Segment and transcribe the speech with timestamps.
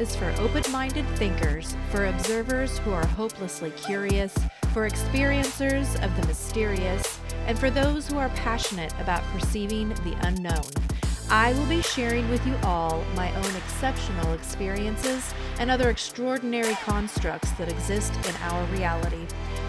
[0.00, 4.34] is for open minded thinkers, for observers who are hopelessly curious,
[4.72, 10.64] for experiencers of the mysterious, and for those who are passionate about perceiving the unknown.
[11.28, 17.50] I will be sharing with you all my own exceptional experiences and other extraordinary constructs
[17.52, 19.26] that exist in our reality.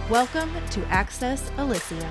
[0.09, 2.09] Welcome to Access Elysium.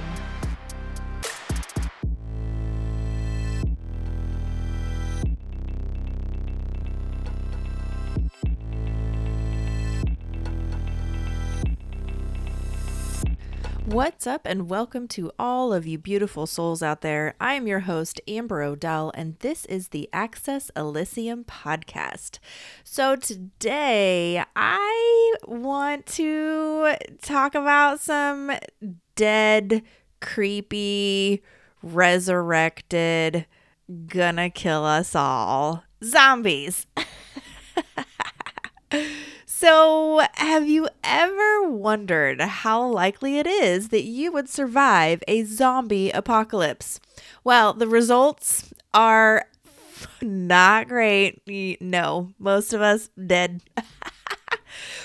[13.90, 17.34] What's up, and welcome to all of you beautiful souls out there.
[17.40, 22.38] I am your host, Amber Odell, and this is the Access Elysium podcast.
[22.84, 28.52] So, today I want to talk about some
[29.16, 29.82] dead,
[30.20, 31.42] creepy,
[31.82, 33.44] resurrected,
[34.06, 36.86] gonna kill us all zombies.
[39.60, 46.10] So, have you ever wondered how likely it is that you would survive a zombie
[46.10, 46.98] apocalypse?
[47.44, 49.44] Well, the results are
[50.22, 51.42] not great.
[51.78, 53.60] No, most of us dead.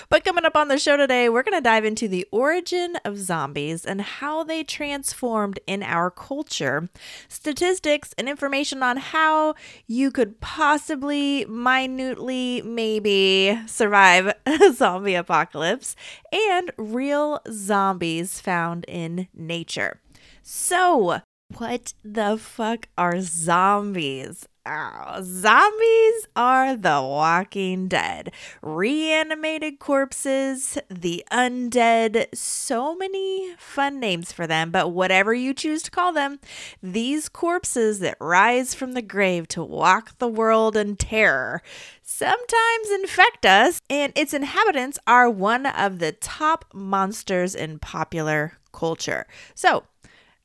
[0.08, 3.18] But coming up on the show today, we're going to dive into the origin of
[3.18, 6.88] zombies and how they transformed in our culture,
[7.28, 9.54] statistics and information on how
[9.86, 15.96] you could possibly, minutely, maybe survive a zombie apocalypse,
[16.32, 20.00] and real zombies found in nature.
[20.42, 21.20] So,
[21.56, 24.46] what the fuck are zombies?
[24.68, 28.32] Oh, zombies are the walking dead.
[28.62, 35.90] Reanimated corpses, the undead, so many fun names for them, but whatever you choose to
[35.92, 36.40] call them,
[36.82, 41.62] these corpses that rise from the grave to walk the world in terror
[42.02, 49.28] sometimes infect us, and its inhabitants are one of the top monsters in popular culture.
[49.54, 49.84] So,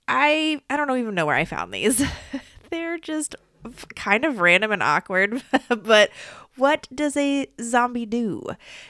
[0.07, 2.03] I I don't even know where I found these.
[2.69, 3.35] They're just
[3.95, 6.09] kind of random and awkward, but
[6.55, 8.43] what does a zombie do?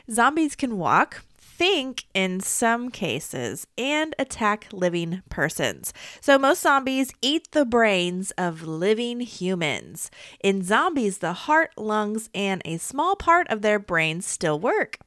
[0.09, 5.93] Zombies can walk, think in some cases, and attack living persons.
[6.19, 10.09] So, most zombies eat the brains of living humans.
[10.43, 14.97] In zombies, the heart, lungs, and a small part of their brains still work.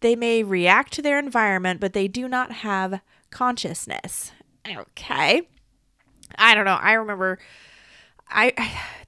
[0.00, 4.32] They may react to their environment, but they do not have consciousness.
[4.66, 5.42] Okay.
[6.38, 6.78] I don't know.
[6.80, 7.38] I remember
[8.30, 8.52] I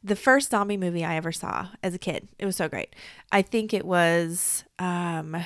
[0.02, 2.28] the first zombie movie I ever saw as a kid.
[2.38, 2.94] It was so great.
[3.30, 5.36] I think it was um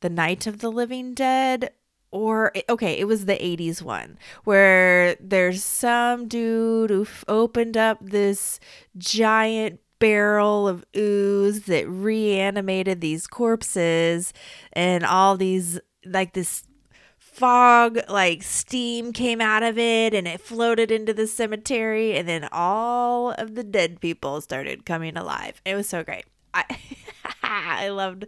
[0.00, 1.70] The Night of the Living Dead
[2.10, 8.60] or okay, it was the 80s one where there's some dude who opened up this
[8.96, 14.32] giant barrel of ooze that reanimated these corpses
[14.74, 16.64] and all these like this
[17.34, 22.48] fog like steam came out of it and it floated into the cemetery and then
[22.52, 26.24] all of the dead people started coming alive it was so great
[26.54, 26.64] i
[27.42, 28.24] i loved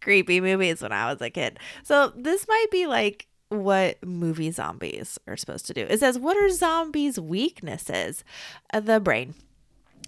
[0.00, 5.16] creepy movies when i was a kid so this might be like what movie zombies
[5.28, 8.24] are supposed to do it says what are zombies weaknesses
[8.72, 9.34] uh, the brain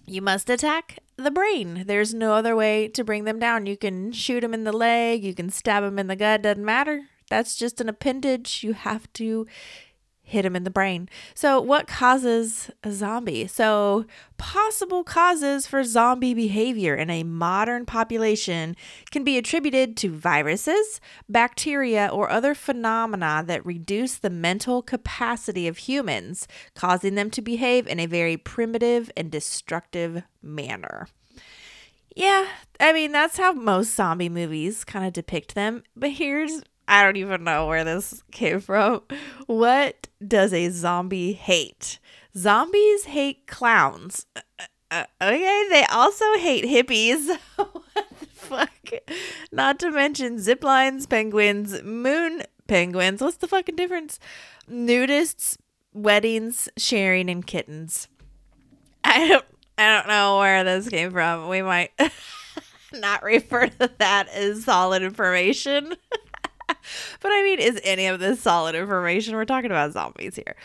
[0.05, 1.85] you must attack the brain.
[1.87, 3.67] There's no other way to bring them down.
[3.67, 6.65] You can shoot them in the leg, you can stab them in the gut, doesn't
[6.65, 7.05] matter.
[7.33, 8.63] That's just an appendage.
[8.63, 9.47] You have to
[10.23, 11.09] hit him in the brain.
[11.35, 13.47] So, what causes a zombie?
[13.47, 14.05] So,
[14.37, 18.77] possible causes for zombie behavior in a modern population
[19.11, 25.79] can be attributed to viruses, bacteria, or other phenomena that reduce the mental capacity of
[25.79, 31.09] humans, causing them to behave in a very primitive and destructive manner.
[32.15, 32.47] Yeah,
[32.79, 35.83] I mean, that's how most zombie movies kind of depict them.
[35.97, 36.63] But here's
[36.93, 39.01] I don't even know where this came from.
[39.47, 41.99] What does a zombie hate?
[42.37, 44.27] Zombies hate clowns.
[44.37, 44.41] Uh,
[44.91, 47.35] uh okay, they also hate hippies.
[47.57, 48.91] what the fuck?
[49.51, 53.23] Not to mention zip lines, penguins, moon penguins.
[53.23, 54.19] What's the fucking difference?
[54.71, 55.57] Nudists,
[55.95, 58.09] weddings, sharing, and kittens.
[59.03, 59.47] I don't.
[59.79, 61.49] I don't know where this came from.
[61.49, 61.93] We might
[62.93, 65.97] not refer to that as solid information.
[67.21, 69.35] but I mean, is any of this solid information?
[69.35, 70.57] We're talking about zombies here.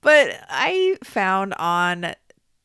[0.00, 2.14] But I found on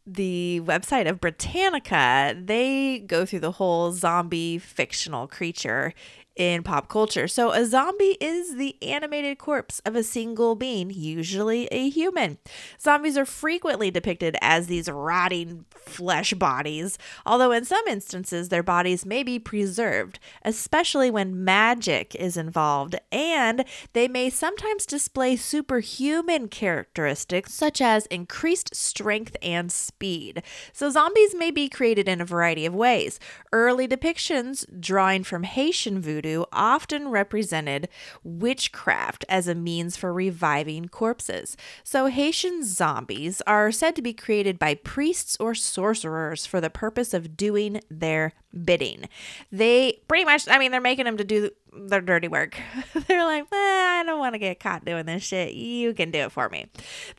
[0.05, 5.94] the website of Britannica, they go through the whole zombie fictional creature
[6.35, 7.27] in pop culture.
[7.27, 12.39] So, a zombie is the animated corpse of a single being, usually a human.
[12.81, 19.06] Zombies are frequently depicted as these rotting flesh bodies, although in some instances their bodies
[19.06, 23.63] may be preserved, especially when magic is involved, and
[23.94, 30.41] they may sometimes display superhuman characteristics such as increased strength and speed.
[30.71, 33.19] So, zombies may be created in a variety of ways.
[33.51, 37.89] Early depictions, drawing from Haitian voodoo, voodoo often represented
[38.23, 41.55] witchcraft as a means for reviving corpses.
[41.83, 47.13] So, Haitian zombies are said to be created by priests or sorcerers for the purpose
[47.13, 49.09] of doing their bidding.
[49.51, 52.57] They pretty much, I mean, they're making them to do their dirty work.
[53.07, 55.53] they're like, eh, I don't want to get caught doing this shit.
[55.53, 56.67] You can do it for me.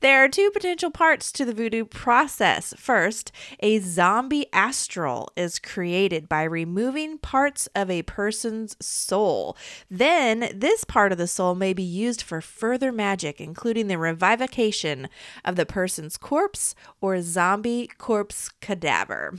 [0.01, 2.75] There are two potential parts to the voodoo process.
[2.77, 9.57] First, a zombie astral is created by removing parts of a person's soul.
[9.91, 15.09] Then, this part of the soul may be used for further magic, including the revivification
[15.45, 19.35] of the person's corpse or zombie corpse cadaver.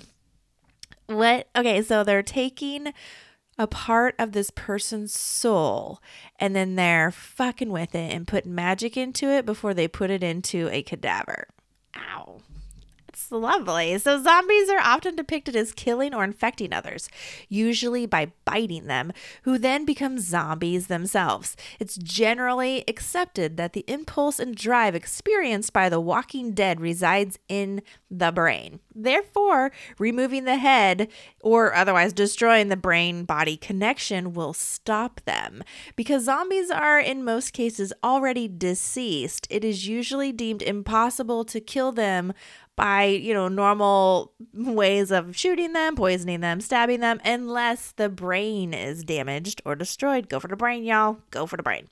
[1.08, 1.48] What?
[1.56, 2.94] Okay, so they're taking
[3.58, 6.02] a part of this person's soul
[6.40, 10.24] and then they're fucking with it and putting magic into it before they put it
[10.24, 11.48] into a cadaver.
[11.96, 12.42] Ow.
[13.32, 13.98] Lovely.
[13.98, 17.10] So, zombies are often depicted as killing or infecting others,
[17.50, 19.12] usually by biting them,
[19.44, 21.56] who then become zombies themselves.
[21.80, 27.82] It's generally accepted that the impulse and drive experienced by the walking dead resides in
[28.10, 28.80] the brain.
[28.94, 31.10] Therefore, removing the head
[31.42, 35.64] or otherwise destroying the brain body connection will stop them.
[35.96, 41.92] Because zombies are, in most cases, already deceased, it is usually deemed impossible to kill
[41.92, 42.34] them
[42.76, 48.74] by, you know, normal ways of shooting them, poisoning them, stabbing them, unless the brain
[48.74, 50.30] is damaged or destroyed.
[50.30, 51.20] Go for the brain, y'all.
[51.32, 51.88] Go for the brain.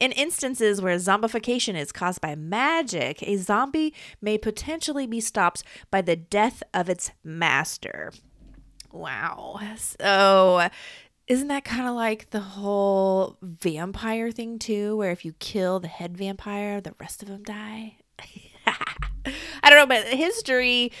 [0.00, 6.02] In instances where zombification is caused by magic, a zombie may potentially be stopped by
[6.02, 8.12] the death of its master.
[8.92, 9.60] Wow.
[9.76, 10.68] So
[11.26, 15.88] isn't that kind of like the whole vampire thing too where if you kill the
[15.88, 17.98] head vampire the rest of them die
[19.62, 20.92] I don't know, but history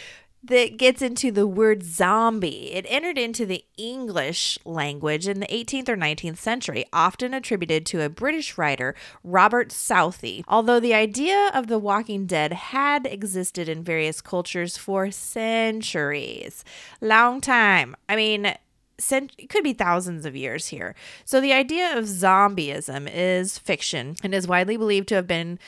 [0.44, 2.72] that gets into the word zombie.
[2.72, 8.02] It entered into the English language in the 18th or 19th century, often attributed to
[8.02, 8.94] a British writer,
[9.24, 10.44] Robert Southey.
[10.46, 16.64] Although the idea of the walking dead had existed in various cultures for centuries.
[17.00, 17.96] Long time.
[18.08, 18.54] I mean,
[18.98, 20.94] cent- it could be thousands of years here.
[21.24, 25.58] So the idea of zombieism is fiction and is widely believed to have been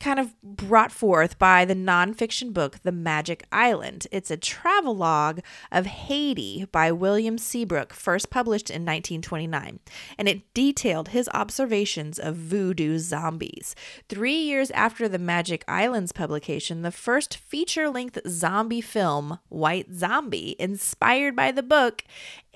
[0.00, 4.06] kind of brought forth by the nonfiction book The Magic Island.
[4.12, 5.40] It's a travelogue
[5.72, 9.80] of Haiti by William Seabrook, first published in 1929,
[10.18, 13.74] and it detailed his observations of voodoo zombies.
[14.08, 20.56] Three years after The Magic Island's publication, the first feature length zombie film, White Zombie,
[20.58, 22.04] inspired by the book,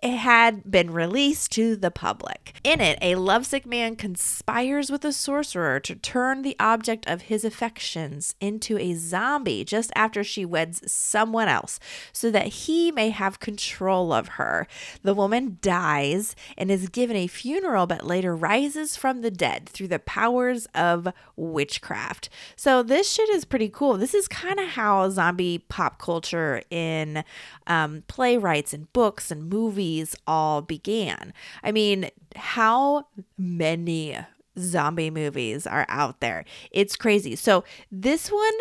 [0.03, 2.55] it had been released to the public.
[2.63, 7.45] In it, a lovesick man conspires with a sorcerer to turn the object of his
[7.45, 11.81] affections into a zombie just after she weds someone else
[12.13, 14.67] so that he may have control of her.
[15.03, 19.89] The woman dies and is given a funeral, but later rises from the dead through
[19.89, 22.29] the powers of witchcraft.
[22.57, 23.97] So, this shit is pretty cool.
[23.97, 27.25] This is kind of how zombie pop culture in
[27.67, 29.88] um, playwrights and books and movies
[30.27, 31.33] all began.
[31.63, 34.17] I mean, how many
[34.59, 36.45] zombie movies are out there?
[36.71, 37.37] It's crazy.
[37.37, 38.59] So, this one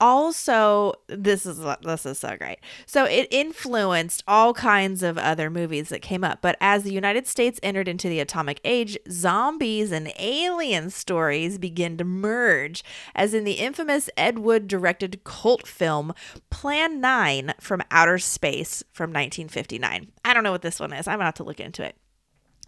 [0.00, 2.58] also this is this is so great.
[2.86, 6.40] So it influenced all kinds of other movies that came up.
[6.40, 11.96] But as the United States entered into the atomic age, zombies and alien stories began
[11.96, 16.12] to merge, as in the infamous Ed Wood directed cult film
[16.48, 20.12] Plan 9 from Outer Space from 1959.
[20.24, 21.08] I don't know what this one is.
[21.08, 21.96] I'm going to to look into it.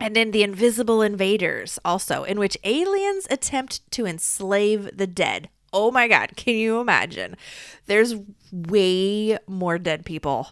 [0.01, 5.91] And then The Invisible Invaders, also, in which aliens attempt to enslave the dead oh
[5.91, 7.37] my God, can you imagine?
[7.87, 8.15] There's
[8.53, 10.49] way more dead people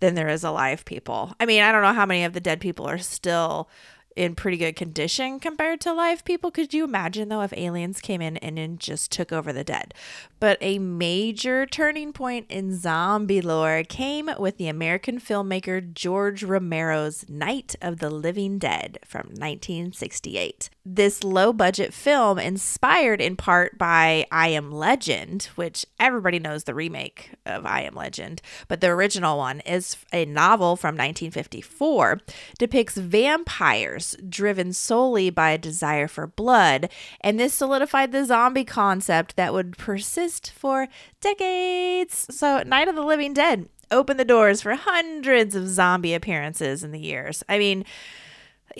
[0.00, 1.34] than there is alive people.
[1.40, 3.68] I mean, I don't know how many of the dead people are still
[4.16, 6.50] in pretty good condition compared to live people.
[6.50, 9.94] Could you imagine though if aliens came in and then just took over the dead?
[10.40, 17.28] But a major turning point in zombie lore came with the American filmmaker George Romero's
[17.28, 20.70] Night of the Living Dead from 1968.
[20.86, 26.74] This low budget film, inspired in part by I Am Legend, which everybody knows the
[26.74, 32.20] remake of I Am Legend, but the original one is a novel from 1954,
[32.58, 36.88] depicts vampires force driven solely by a desire for blood,
[37.20, 40.88] and this solidified the zombie concept that would persist for
[41.20, 42.26] decades.
[42.30, 46.92] So, Night of the Living Dead opened the doors for hundreds of zombie appearances in
[46.92, 47.42] the years.
[47.48, 47.84] I mean,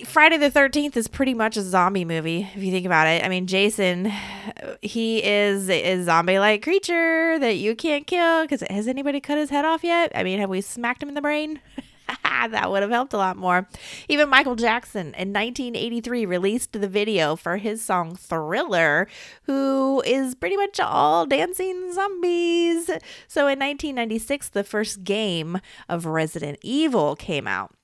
[0.04, 3.24] Friday the 13th is pretty much a zombie movie if you think about it.
[3.24, 4.10] I mean, Jason,
[4.82, 9.50] he is a zombie like creature that you can't kill cuz has anybody cut his
[9.50, 10.10] head off yet?
[10.14, 11.60] I mean, have we smacked him in the brain?
[12.50, 13.66] that would have helped a lot more.
[14.08, 19.08] Even Michael Jackson in 1983 released the video for his song Thriller,
[19.44, 22.86] who is pretty much all dancing zombies.
[23.28, 27.74] So in 1996, the first game of Resident Evil came out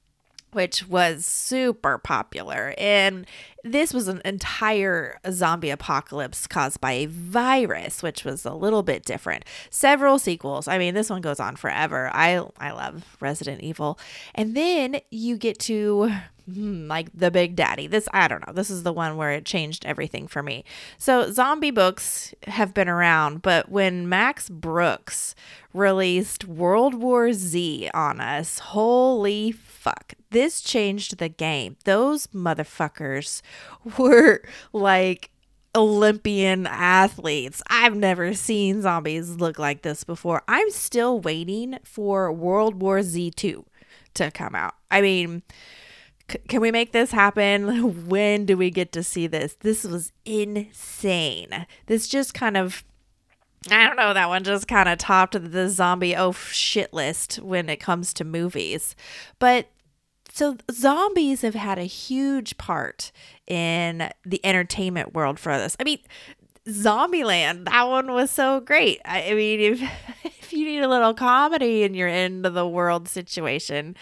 [0.52, 2.74] which was super popular.
[2.78, 3.26] And
[3.62, 9.04] this was an entire zombie apocalypse caused by a virus, which was a little bit
[9.04, 9.44] different.
[9.70, 10.68] Several sequels.
[10.68, 12.10] I mean, this one goes on forever.
[12.12, 13.98] I I love Resident Evil.
[14.34, 16.12] And then you get to
[16.54, 17.86] hmm, like the big daddy.
[17.86, 18.52] This I don't know.
[18.52, 20.64] This is the one where it changed everything for me.
[20.98, 25.34] So zombie books have been around, but when Max Brooks
[25.72, 30.14] released World War Z on us, holy fuck.
[30.30, 31.76] This changed the game.
[31.84, 33.42] Those motherfuckers
[33.98, 34.42] were
[34.72, 35.30] like
[35.74, 37.62] Olympian athletes.
[37.68, 40.42] I've never seen zombies look like this before.
[40.48, 43.64] I'm still waiting for World War Z2
[44.14, 44.74] to come out.
[44.90, 45.42] I mean,
[46.48, 48.06] can we make this happen?
[48.08, 49.56] When do we get to see this?
[49.60, 51.66] This was insane.
[51.86, 52.84] This just kind of
[53.70, 57.68] I don't know, that one just kind of topped the zombie oh shit list when
[57.68, 58.96] it comes to movies.
[59.38, 59.68] But
[60.32, 63.12] so zombies have had a huge part
[63.46, 65.76] in the entertainment world for this.
[65.78, 65.98] I mean,
[66.68, 69.00] Zombieland, that one was so great.
[69.04, 69.82] I, I mean, if
[70.24, 73.96] if you need a little comedy in your end of the world situation,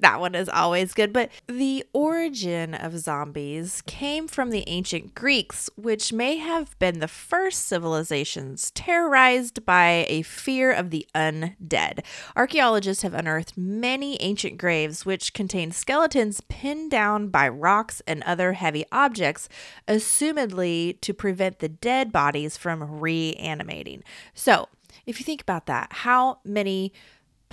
[0.00, 1.12] that one is always good.
[1.12, 7.08] But the origin of zombies came from the ancient Greeks, which may have been the
[7.08, 12.04] first civilizations terrorized by a fear of the undead.
[12.36, 18.54] Archaeologists have unearthed many ancient graves which contain skeletons pinned down by rocks and other
[18.54, 19.48] heavy objects,
[19.86, 24.02] assumedly to prevent the dead bodies from reanimating.
[24.34, 24.68] So,
[25.06, 26.92] if you think about that, how many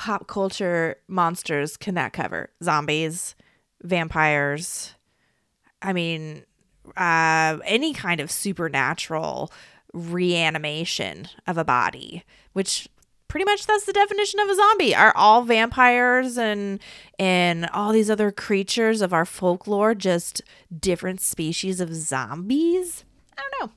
[0.01, 2.49] pop culture monsters can that cover?
[2.63, 3.35] Zombies,
[3.83, 4.95] vampires.
[5.79, 6.43] I mean,
[6.97, 9.51] uh, any kind of supernatural
[9.93, 12.89] reanimation of a body, which
[13.27, 14.95] pretty much that's the definition of a zombie.
[14.95, 16.79] Are all vampires and
[17.19, 20.41] and all these other creatures of our folklore just
[20.79, 23.05] different species of zombies?
[23.37, 23.73] I don't know.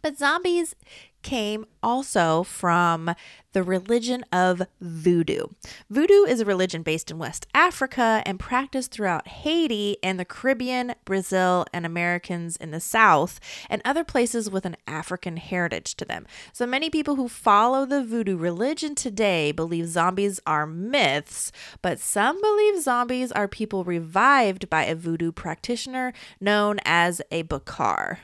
[0.00, 0.76] But zombies
[1.22, 3.14] came also from
[3.52, 5.46] the religion of voodoo.
[5.88, 10.94] Voodoo is a religion based in West Africa and practiced throughout Haiti and the Caribbean,
[11.04, 16.26] Brazil, and Americans in the South, and other places with an African heritage to them.
[16.52, 21.50] So many people who follow the voodoo religion today believe zombies are myths,
[21.82, 28.18] but some believe zombies are people revived by a voodoo practitioner known as a Bokar.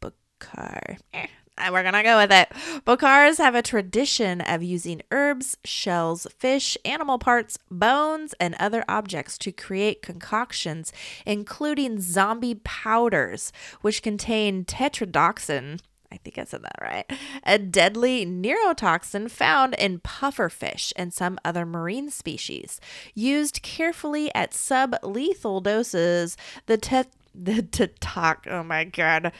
[0.00, 0.98] Bokar.
[1.12, 1.26] Eh.
[1.58, 2.50] We're gonna go with it.
[2.84, 9.38] Bokars have a tradition of using herbs, shells, fish, animal parts, bones, and other objects
[9.38, 10.92] to create concoctions,
[11.26, 15.80] including zombie powders, which contain tetrodotoxin.
[16.10, 17.10] I think I said that right.
[17.44, 22.80] A deadly neurotoxin found in pufferfish and some other marine species.
[23.14, 29.32] Used carefully at sublethal doses, the tet the tetok oh my god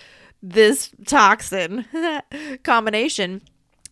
[0.42, 1.84] this toxin
[2.64, 3.42] combination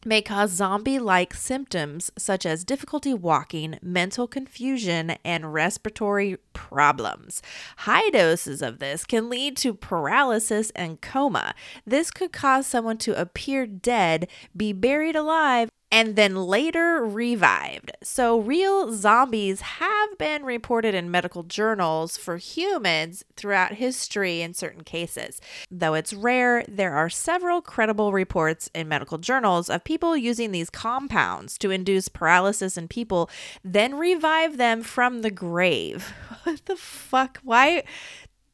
[0.04, 7.42] may cause zombie like symptoms such as difficulty walking, mental confusion, and respiratory problems.
[7.78, 11.54] High doses of this can lead to paralysis and coma.
[11.87, 17.91] This could cause someone to appear dead, be buried alive, and then later revived.
[18.03, 24.85] So, real zombies have been reported in medical journals for humans throughout history in certain
[24.85, 25.41] cases.
[25.71, 30.71] Though it's rare, there are several credible reports in medical journals of people using these
[30.71, 33.29] compounds to induce paralysis in people,
[33.65, 36.13] then revive them from the grave.
[36.45, 37.39] What the fuck?
[37.45, 37.85] Why?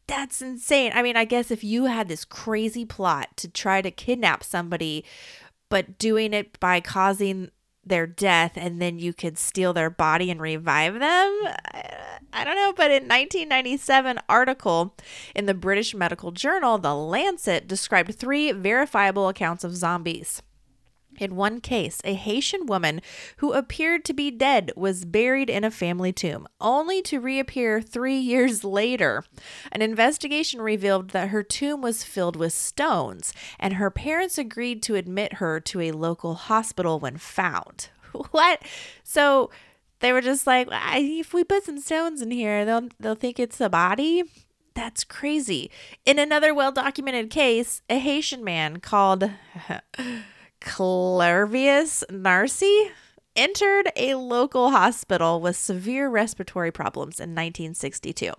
[0.08, 0.92] That's insane.
[0.94, 5.04] I mean, I guess if you had this crazy plot to try to kidnap somebody
[5.68, 7.50] but doing it by causing
[7.84, 11.48] their death and then you could steal their body and revive them.
[12.32, 14.96] I don't know, but in 1997 article
[15.34, 20.42] in the British medical journal The Lancet described three verifiable accounts of zombies.
[21.18, 23.00] In one case, a Haitian woman
[23.38, 28.18] who appeared to be dead was buried in a family tomb, only to reappear three
[28.32, 29.24] years later.
[29.72, 34.94] An investigation revealed that her tomb was filled with stones, and her parents agreed to
[34.94, 37.90] admit her to a local hospital when found.
[38.30, 38.62] What?
[39.04, 39.50] So
[40.00, 43.60] they were just like, if we put some stones in here, they'll they'll think it's
[43.60, 44.24] a body.
[44.74, 45.70] That's crazy.
[46.04, 49.30] In another well documented case, a Haitian man called
[50.66, 52.90] Clairvius Narcy
[53.36, 58.32] entered a local hospital with severe respiratory problems in 1962.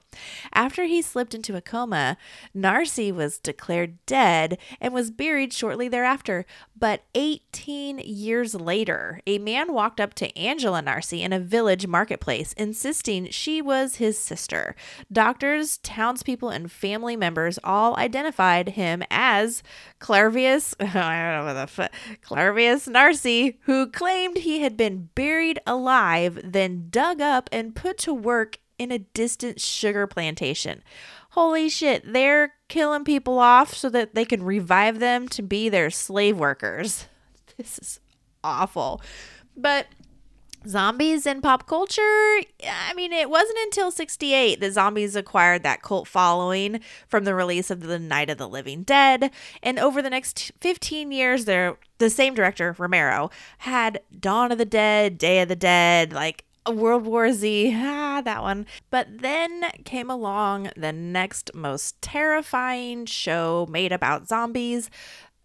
[0.54, 2.18] After he slipped into a coma,
[2.56, 6.46] Narcy was declared dead and was buried shortly thereafter.
[6.78, 12.54] But 18 years later, a man walked up to Angela Narcy in a village marketplace,
[12.54, 14.76] insisting she was his sister.
[15.12, 19.64] Doctors, townspeople, and family members all identified him as
[20.00, 21.90] Clairvius, I don't know what the
[22.22, 28.14] Clairvius Narcy, who claimed he had been buried alive, then dug up and put to
[28.14, 30.84] work in a distant sugar plantation.
[31.32, 35.90] Holy shit, they're killing people off so that they can revive them to be their
[35.90, 37.06] slave workers.
[37.58, 38.00] This is
[38.44, 39.02] awful.
[39.56, 39.88] But
[40.68, 46.08] zombies in pop culture, I mean, it wasn't until 68 that zombies acquired that cult
[46.08, 49.32] following from the release of The Night of the Living Dead.
[49.64, 54.66] And over the next 15 years, there the same director, Romero, had Dawn of the
[54.66, 58.66] Dead, Day of the Dead, like World War Z, ah, that one.
[58.90, 64.90] But then came along the next most terrifying show made about zombies,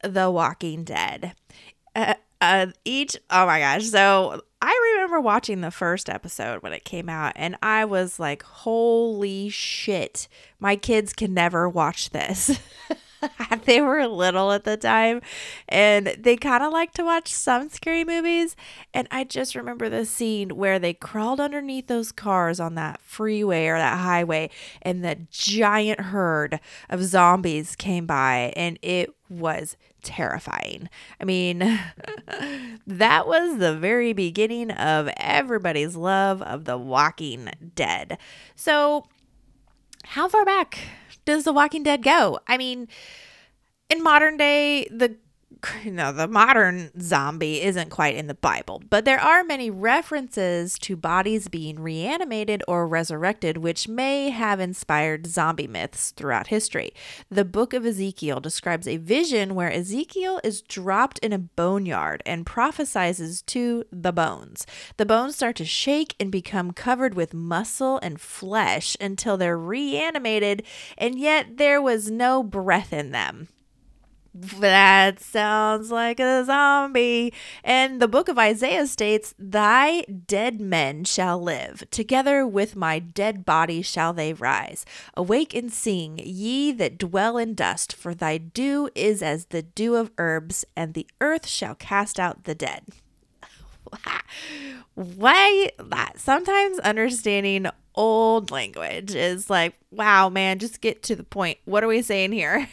[0.03, 1.35] The Walking Dead.
[1.95, 3.85] Uh, uh, each, oh my gosh.
[3.85, 8.43] So I remember watching the first episode when it came out, and I was like,
[8.43, 10.27] holy shit,
[10.59, 12.61] my kids can never watch this.
[13.65, 15.21] they were little at the time
[15.69, 18.57] and they kind of like to watch some scary movies.
[18.93, 23.67] And I just remember the scene where they crawled underneath those cars on that freeway
[23.69, 24.51] or that highway,
[24.83, 26.59] and the giant herd
[26.91, 30.89] of zombies came by, and it was terrifying.
[31.21, 31.59] I mean,
[32.87, 38.19] that was the very beginning of everybody's love of The Walking Dead.
[38.55, 39.07] So,
[40.05, 40.79] how far back
[41.25, 42.41] does The Walking Dead go?
[42.47, 42.89] I mean,
[43.89, 45.17] in modern day, the
[45.85, 50.97] know, the modern zombie isn't quite in the Bible, but there are many references to
[50.97, 56.93] bodies being reanimated or resurrected, which may have inspired zombie myths throughout history.
[57.31, 62.47] The book of Ezekiel describes a vision where Ezekiel is dropped in a boneyard and
[62.47, 64.67] prophesies to the bones.
[64.97, 70.65] The bones start to shake and become covered with muscle and flesh until they're reanimated,
[70.99, 73.49] and yet there was no breath in them.
[74.35, 77.35] That sounds like a zombie.
[77.63, 83.45] And the book of Isaiah states, Thy dead men shall live, together with my dead
[83.45, 84.87] body shall they rise.
[85.15, 89.97] Awake and sing, ye that dwell in dust, for thy dew is as the dew
[89.97, 92.85] of herbs, and the earth shall cast out the dead.
[94.95, 96.19] Why that?
[96.19, 101.59] Sometimes understanding old language is like, wow, man, just get to the point.
[101.65, 102.69] What are we saying here?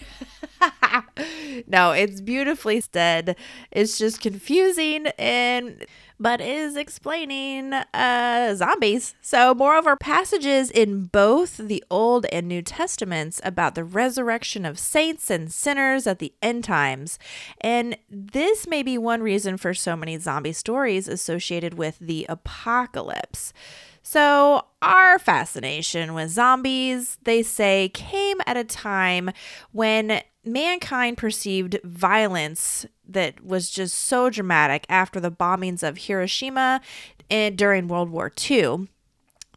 [1.68, 3.36] no, it's beautifully said.
[3.72, 5.86] It's just confusing and
[6.20, 9.16] but is explaining uh, zombies.
[9.22, 15.30] So, moreover, passages in both the Old and New Testaments about the resurrection of saints
[15.30, 17.18] and sinners at the end times.
[17.62, 23.54] And this may be one reason for so many zombie stories associated with the apocalypse.
[24.02, 29.30] So, our fascination with zombies, they say, came at a time
[29.72, 36.82] when mankind perceived violence that was just so dramatic after the bombings of Hiroshima
[37.30, 38.88] and during World War II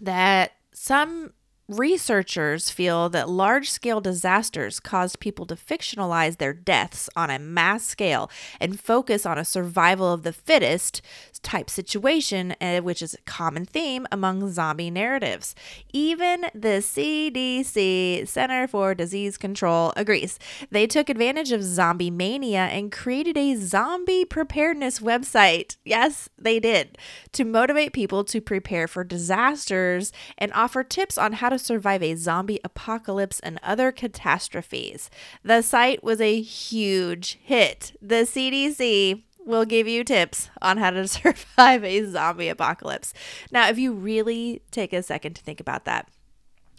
[0.00, 1.32] that some
[1.78, 7.84] researchers feel that large scale disasters caused people to fictionalize their deaths on a mass
[7.84, 8.30] scale
[8.60, 11.02] and focus on a survival of the fittest
[11.42, 15.54] type situation, eh, which is a common theme among zombie narratives.
[15.92, 20.38] Even the CDC, Center for Disease Control, agrees.
[20.70, 25.76] They took advantage of zombie mania and created a zombie preparedness website.
[25.84, 26.96] Yes, they did.
[27.32, 32.14] To motivate people to prepare for disasters and offer tips on how to survive a
[32.14, 35.10] zombie apocalypse and other catastrophes.
[35.42, 37.96] The site was a huge hit.
[38.00, 43.12] The CDC will give you tips on how to survive a zombie apocalypse.
[43.50, 46.08] Now, if you really take a second to think about that,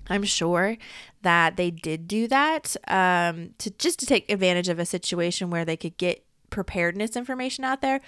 [0.10, 0.78] I'm sure
[1.22, 5.66] that they did do that um, to just to take advantage of a situation where
[5.66, 8.02] they could get preparedness information out there,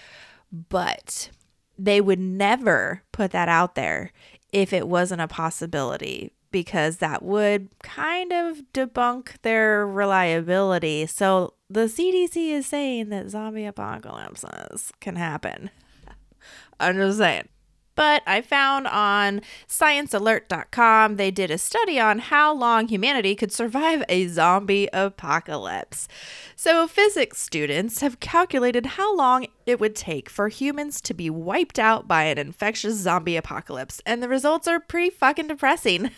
[0.51, 1.29] but
[1.77, 4.11] they would never put that out there
[4.51, 11.06] if it wasn't a possibility because that would kind of debunk their reliability.
[11.06, 15.70] So the CDC is saying that zombie apocalypses can happen.
[16.80, 17.50] I'm just saying.
[17.96, 24.06] But I found on sciencealert.com they did a study on how long humanity could survive
[24.08, 26.08] a zombie apocalypse.
[26.56, 31.80] So, physics students have calculated how long it would take for humans to be wiped
[31.80, 36.12] out by an infectious zombie apocalypse, and the results are pretty fucking depressing.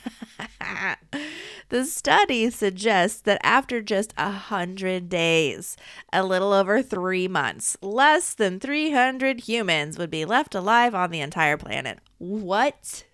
[1.69, 5.77] the study suggests that after just a hundred days,
[6.11, 11.21] a little over three months, less than 300 humans would be left alive on the
[11.21, 11.99] entire planet.
[12.17, 13.05] What?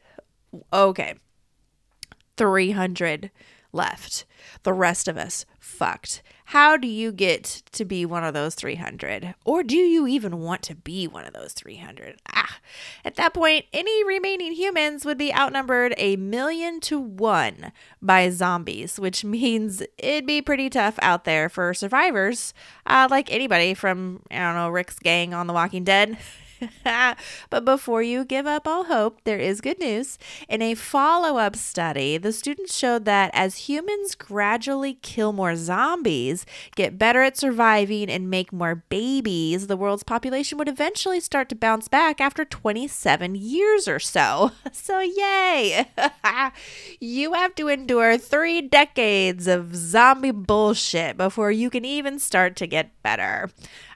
[0.72, 1.16] Okay.
[2.38, 3.32] 300
[3.72, 4.26] left.
[4.64, 6.22] The rest of us fucked.
[6.54, 9.34] How do you get to be one of those 300?
[9.44, 12.18] Or do you even want to be one of those 300?
[12.32, 12.60] Ah,
[13.04, 17.72] at that point, any remaining humans would be outnumbered a million to one
[18.04, 22.54] by zombies, which means it'd be pretty tough out there for survivors,
[22.86, 26.20] uh, like anybody from, I don't know, Rick's gang on The Walking Dead.
[27.50, 30.18] but before you give up all hope, there is good news.
[30.48, 36.46] In a follow up study, the students showed that as humans gradually kill more zombies,
[36.76, 41.56] get better at surviving, and make more babies, the world's population would eventually start to
[41.56, 44.52] bounce back after 27 years or so.
[44.76, 45.88] So, yay!
[47.00, 52.68] you have to endure three decades of zombie bullshit before you can even start to
[52.68, 53.50] get better.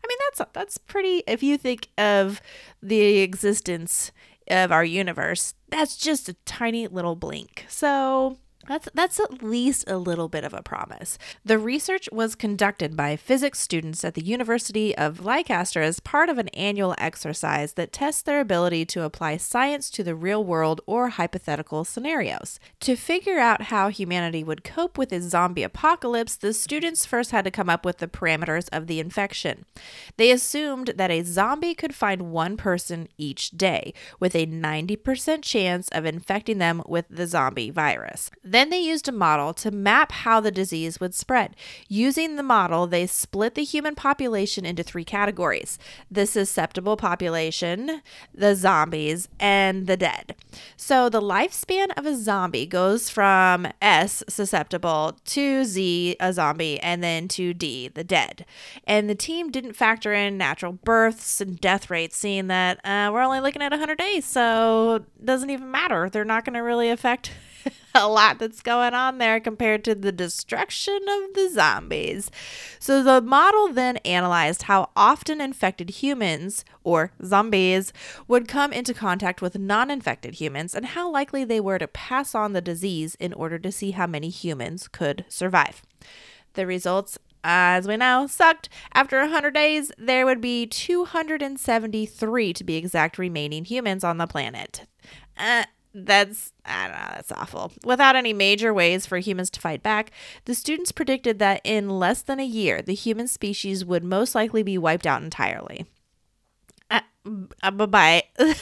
[0.08, 1.24] I mean, that's that's pretty.
[1.28, 2.42] If you think of
[2.82, 4.12] the existence
[4.50, 7.66] of our universe, that's just a tiny little blink.
[7.68, 11.18] So that's that's at least a little bit of a promise.
[11.46, 16.38] The research was conducted by physics students at the University of Leicester as part of
[16.38, 21.10] an annual exercise that tests their ability to apply science to the real world or
[21.10, 22.60] hypothetical scenarios.
[22.82, 27.46] To figure out how humanity would cope with a zombie apocalypse, the students first had
[27.46, 29.66] to come up with the parameters of the infection.
[30.18, 35.88] They assumed that a zombie could find one person each day, with a 90% chance
[35.90, 38.30] of infecting them with the zombie virus.
[38.58, 41.56] Then they used a model to map how the disease would spread.
[41.88, 45.78] Using the model, they split the human population into three categories
[46.10, 48.02] the susceptible population,
[48.34, 50.34] the zombies, and the dead.
[50.76, 57.04] So the lifespan of a zombie goes from S, susceptible, to Z, a zombie, and
[57.04, 58.44] then to D, the dead.
[58.86, 63.22] And the team didn't factor in natural births and death rates, seeing that uh, we're
[63.22, 66.10] only looking at 100 days, so it doesn't even matter.
[66.10, 67.30] They're not going to really affect
[67.96, 72.30] a lot that's going on there compared to the destruction of the zombies.
[72.80, 77.94] So the model then analyzed how often infected humans or zombies
[78.28, 82.36] would come into contact with non infected humans and how likely they were to pass
[82.36, 85.82] on the disease in order to see how many humans could survive.
[86.54, 88.68] The results as we know, sucked.
[88.94, 94.86] After 100 days, there would be 273 to be exact remaining humans on the planet.
[95.38, 95.64] Uh,
[96.06, 97.72] that's I don't know, that's awful.
[97.84, 100.12] Without any major ways for humans to fight back,
[100.46, 104.64] the students predicted that in less than a year, the human species would most likely
[104.64, 105.86] be wiped out entirely.
[106.90, 107.02] Uh,
[107.64, 108.24] uh, bye bye.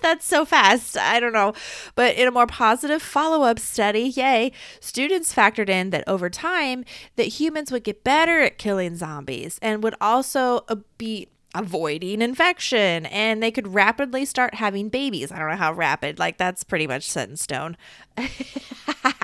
[0.00, 0.96] That's so fast.
[0.96, 1.54] I don't know.
[1.94, 6.84] But in a more positive follow up study, yay, students factored in that over time,
[7.16, 13.06] that humans would get better at killing zombies and would also uh, be avoiding infection
[13.06, 15.32] and they could rapidly start having babies.
[15.32, 17.76] I don't know how rapid, like that's pretty much set in stone.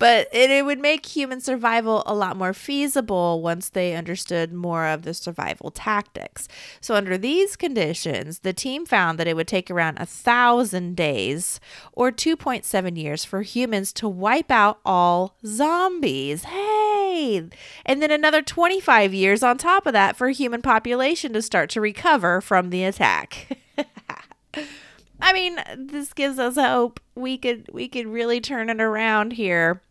[0.00, 4.86] but it, it, would make human survival a lot more feasible once they understood more
[4.86, 6.48] of the survival tactics.
[6.80, 11.60] So, under these conditions, the team found that it would take around a thousand days
[11.92, 16.44] or 2.7 years for humans to wipe out all zombies.
[16.44, 17.50] Hey!
[17.84, 21.80] And then another 25 years on top of that for human population to start to
[21.80, 23.58] recover from the attack.
[25.22, 27.00] I mean, this gives us hope.
[27.14, 29.82] We could we could really turn it around here.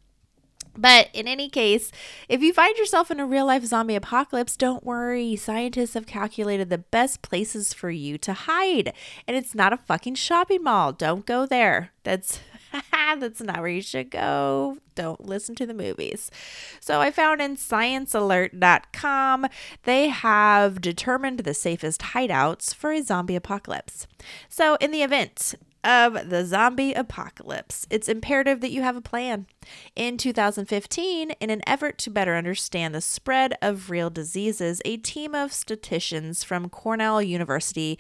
[0.80, 1.92] But in any case,
[2.30, 5.36] if you find yourself in a real life zombie apocalypse, don't worry.
[5.36, 8.94] Scientists have calculated the best places for you to hide.
[9.28, 10.94] And it's not a fucking shopping mall.
[10.94, 11.92] Don't go there.
[12.04, 12.40] That's
[12.92, 14.78] that's not where you should go.
[14.96, 16.32] Don't listen to the movies.
[16.80, 19.48] So I found in sciencealert.com
[19.84, 24.08] they have determined the safest hideouts for a zombie apocalypse.
[24.48, 27.88] So in the event of the zombie apocalypse.
[27.90, 29.48] It's imperative that you have a plan.
[29.96, 35.34] In 2015, in an effort to better understand the spread of real diseases, a team
[35.34, 37.98] of statisticians from Cornell University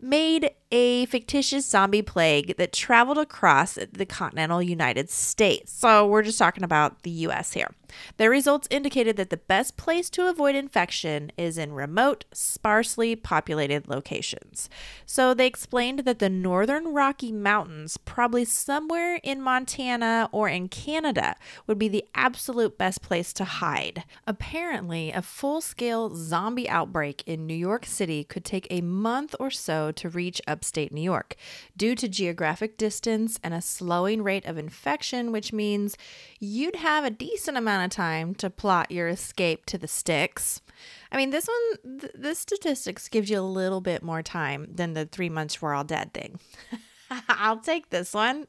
[0.00, 5.70] made a fictitious zombie plague that traveled across the continental United States.
[5.70, 7.74] So, we're just talking about the US here.
[8.16, 13.86] Their results indicated that the best place to avoid infection is in remote, sparsely populated
[13.86, 14.70] locations.
[15.04, 21.36] So, they explained that the northern Rocky Mountains, probably somewhere in Montana or in Canada,
[21.66, 24.04] would be the absolute best place to hide.
[24.26, 29.50] Apparently, a full scale zombie outbreak in New York City could take a month or
[29.50, 31.36] so to reach upstate New York
[31.76, 35.96] due to geographic distance and a slowing rate of infection, which means
[36.40, 40.62] you'd have a decent amount of time to plot your escape to the sticks.
[41.10, 44.94] I mean, this one, th- this statistics gives you a little bit more time than
[44.94, 46.38] the three months we're all dead thing.
[47.28, 48.46] I'll take this one.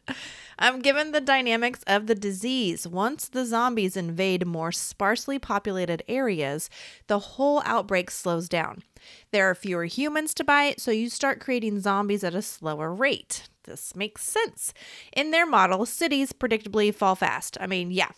[0.57, 2.87] I'm given the dynamics of the disease.
[2.87, 6.69] Once the zombies invade more sparsely populated areas,
[7.07, 8.83] the whole outbreak slows down.
[9.31, 13.49] There are fewer humans to bite, so you start creating zombies at a slower rate.
[13.63, 14.73] This makes sense.
[15.15, 17.57] In their model, cities predictably fall fast.
[17.59, 18.11] I mean, yeah,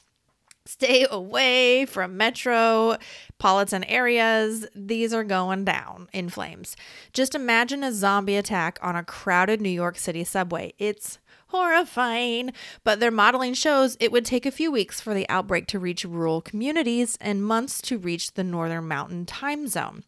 [0.68, 4.66] Stay away from metropolitan areas.
[4.76, 6.76] These are going down in flames.
[7.14, 10.74] Just imagine a zombie attack on a crowded New York City subway.
[10.80, 12.52] It's horrifying,
[12.84, 16.04] but their modeling shows it would take a few weeks for the outbreak to reach
[16.04, 20.04] rural communities and months to reach the northern mountain time zone.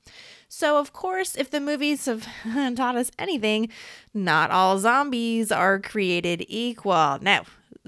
[0.50, 2.28] So, of course, if the movies have
[2.76, 3.70] taught us anything,
[4.14, 7.20] not all zombies are created equal.
[7.22, 7.44] No,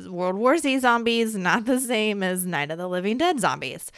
[0.07, 3.91] World War Z zombies not the same as Night of the Living Dead zombies.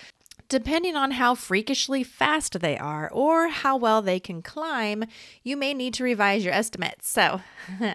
[0.50, 5.06] Depending on how freakishly fast they are or how well they can climb,
[5.44, 7.10] you may need to revise your estimates.
[7.10, 7.42] So,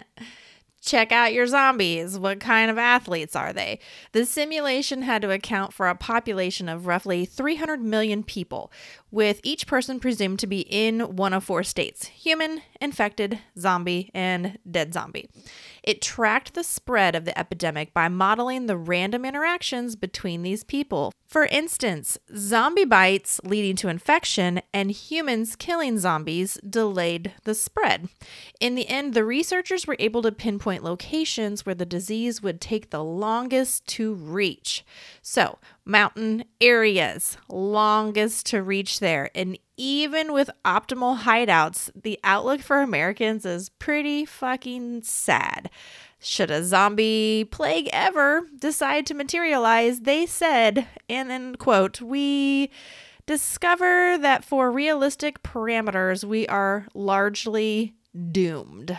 [0.81, 2.17] check out your zombies.
[2.17, 3.79] What kind of athletes are they?
[4.13, 8.71] The simulation had to account for a population of roughly 300 million people,
[9.11, 14.57] with each person presumed to be in one of four states human, infected, zombie, and
[14.69, 15.29] dead zombie.
[15.83, 21.13] It tracked the spread of the epidemic by modeling the random interactions between these people.
[21.27, 28.07] For instance, zombie bites leading to infection and humans killing zombies delayed the spread.
[28.59, 32.89] In the end, the researchers were able to pinpoint locations where the disease would take
[32.89, 34.85] the longest to reach.
[35.21, 39.31] So, mountain areas, longest to reach there.
[39.33, 45.69] And even with optimal hideouts, the outlook for Americans is pretty fucking sad.
[46.19, 52.71] Should a zombie plague ever decide to materialize, they said, and then quote, we
[53.27, 57.93] discover that for realistic parameters, we are largely
[58.31, 58.97] doomed.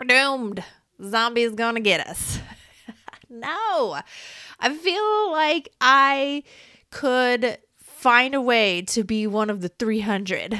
[0.00, 0.64] We're doomed.
[1.02, 2.40] Zombie's gonna get us.
[3.28, 4.00] no.
[4.60, 6.42] I feel like I
[6.90, 10.58] could find a way to be one of the 300.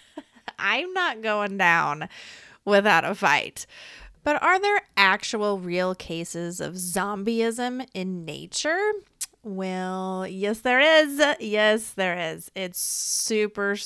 [0.58, 2.08] I'm not going down
[2.64, 3.66] without a fight.
[4.24, 8.92] But are there actual real cases of zombieism in nature?
[9.42, 11.20] Well, yes, there is.
[11.40, 12.50] Yes, there is.
[12.54, 13.76] It's super,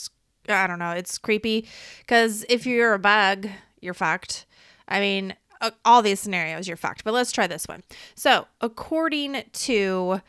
[0.48, 1.66] I don't know, it's creepy
[2.00, 3.48] because if you're a bug,
[3.80, 4.44] you're fucked.
[4.86, 7.04] I mean, uh, all these scenarios, you're fucked.
[7.04, 7.82] But let's try this one.
[8.14, 10.20] So, according to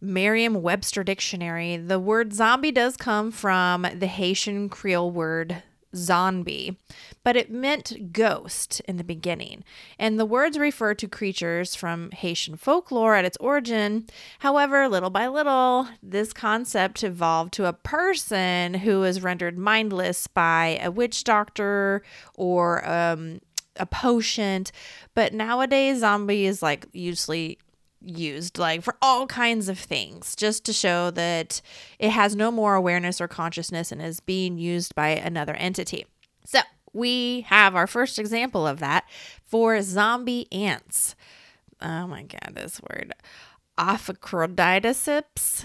[0.00, 5.62] Merriam Webster Dictionary, the word zombie does come from the Haitian Creole word
[5.96, 6.78] zombie,
[7.24, 9.64] but it meant ghost in the beginning.
[9.98, 14.06] And the words refer to creatures from Haitian folklore at its origin.
[14.40, 20.78] However, little by little, this concept evolved to a person who is rendered mindless by
[20.82, 22.02] a witch doctor
[22.34, 23.40] or um,
[23.78, 24.64] a potion.
[25.14, 27.58] But nowadays, zombie is like usually
[28.02, 31.60] used like for all kinds of things just to show that
[31.98, 36.06] it has no more awareness or consciousness and is being used by another entity.
[36.44, 36.60] So,
[36.92, 39.04] we have our first example of that
[39.44, 41.14] for zombie ants.
[41.80, 43.12] Oh my god, this word.
[43.78, 45.64] Ophicrodidicips.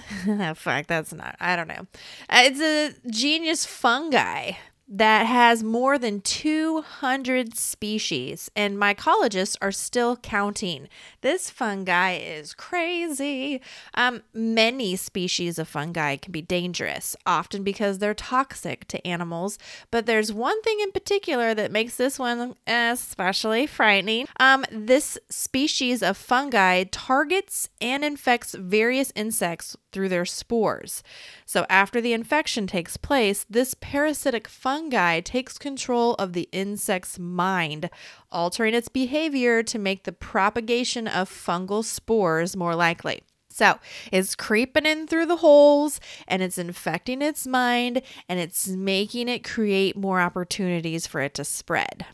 [0.58, 1.88] Fuck, that's not, I don't know.
[2.30, 4.54] Uh, it's a genius fungi
[4.94, 10.90] that has more than 200 species, and mycologists are still counting.
[11.22, 13.62] This fungi is crazy.
[13.94, 19.58] Um, many species of fungi can be dangerous, often because they're toxic to animals,
[19.92, 24.28] but there's one thing in particular that makes this one especially frightening.
[24.42, 31.04] Um, this species of fungi targets and infects various insects through their spores.
[31.46, 37.90] So, after the infection takes place, this parasitic fungi takes control of the insect's mind,
[38.32, 43.24] altering its behavior to make the propagation of fungal spores more likely.
[43.54, 43.80] So
[44.12, 49.44] it's creeping in through the holes and it's infecting its mind and it's making it
[49.44, 52.06] create more opportunities for it to spread.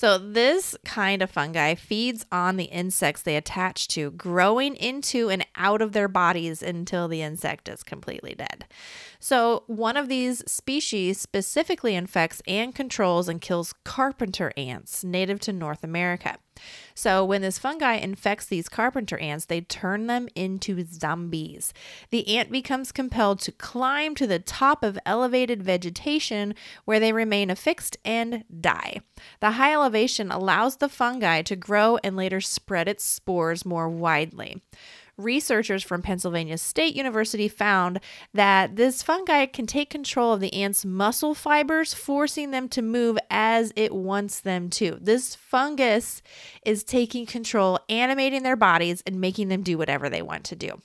[0.00, 5.44] So, this kind of fungi feeds on the insects they attach to, growing into and
[5.56, 8.66] out of their bodies until the insect is completely dead.
[9.18, 15.52] So, one of these species specifically infects and controls and kills carpenter ants native to
[15.52, 16.36] North America.
[16.94, 21.72] So, when this fungi infects these carpenter ants, they turn them into zombies.
[22.10, 27.50] The ant becomes compelled to climb to the top of elevated vegetation where they remain
[27.50, 29.00] affixed and die.
[29.40, 34.62] The high elevation allows the fungi to grow and later spread its spores more widely
[35.18, 38.00] researchers from Pennsylvania State University found
[38.32, 43.18] that this fungi can take control of the ant's muscle fibers, forcing them to move
[43.28, 44.96] as it wants them to.
[45.00, 46.22] This fungus
[46.64, 50.80] is taking control, animating their bodies, and making them do whatever they want to do.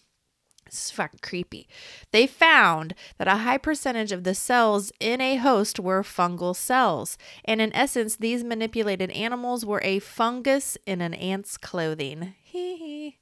[0.74, 1.68] It's fucking creepy.
[2.12, 7.16] They found that a high percentage of the cells in a host were fungal cells.
[7.46, 12.34] And in essence, these manipulated animals were a fungus in an ant's clothing.
[12.44, 13.18] Hee hee.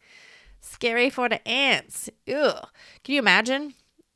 [0.62, 2.10] Scary for the ants.
[2.34, 2.68] Ugh.
[3.04, 3.74] Can you imagine?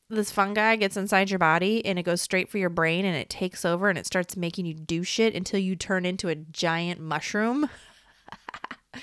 [0.10, 3.29] This fungi gets inside your body and it goes straight for your brain and it
[3.29, 7.01] takes over and it starts making you do shit until you turn into a giant
[7.01, 7.69] mushroom.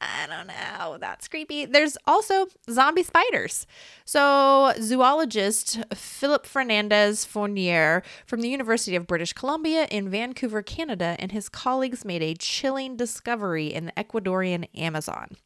[0.00, 0.96] I don't know.
[0.98, 1.66] That's creepy.
[1.66, 3.66] There's also zombie spiders.
[4.04, 11.32] So, zoologist Philip Fernandez Fournier from the University of British Columbia in Vancouver, Canada, and
[11.32, 15.36] his colleagues made a chilling discovery in the Ecuadorian Amazon.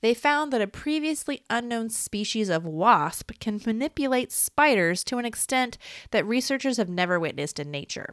[0.00, 5.78] They found that a previously unknown species of wasp can manipulate spiders to an extent
[6.10, 8.10] that researchers have never witnessed in nature.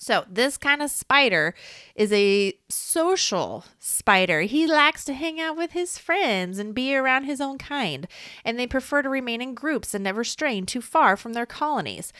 [0.00, 1.54] So, this kind of spider
[1.96, 4.42] is a social spider.
[4.42, 8.06] He likes to hang out with his friends and be around his own kind,
[8.44, 12.12] and they prefer to remain in groups and never strain too far from their colonies.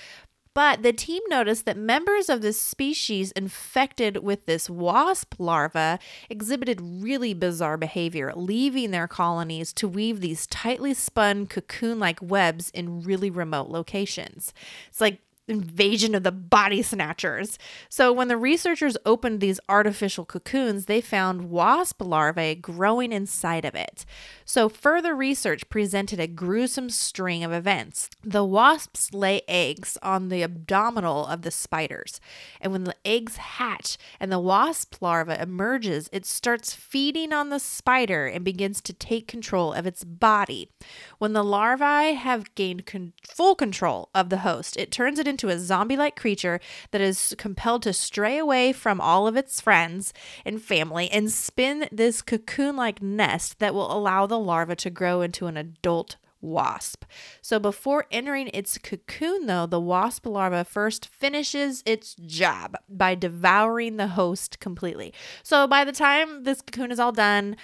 [0.59, 6.81] But the team noticed that members of this species infected with this wasp larva exhibited
[6.83, 13.03] really bizarre behavior, leaving their colonies to weave these tightly spun cocoon like webs in
[13.03, 14.53] really remote locations.
[14.89, 17.59] It's like invasion of the body snatchers.
[17.89, 23.75] So, when the researchers opened these artificial cocoons, they found wasp larvae growing inside of
[23.75, 24.05] it.
[24.45, 28.11] So, further research presented a gruesome string of events.
[28.23, 32.21] The wasps lay eggs on the abdominal of the spiders,
[32.61, 37.59] and when the eggs hatch and the wasp larva emerges, it starts feeding on the
[37.59, 40.71] spider and begins to take control of its body.
[41.19, 45.38] When the larvae have gained con- full control of the host, it turns it into
[45.39, 46.59] into a zombie like creature
[46.91, 50.13] that is compelled to stray away from all of its friends
[50.45, 55.21] and family and spin this cocoon like nest that will allow the larva to grow
[55.21, 57.05] into an adult wasp.
[57.41, 63.97] So before entering its cocoon, though, the wasp larva first finishes its job by devouring
[63.97, 65.13] the host completely.
[65.43, 67.57] So by the time this cocoon is all done,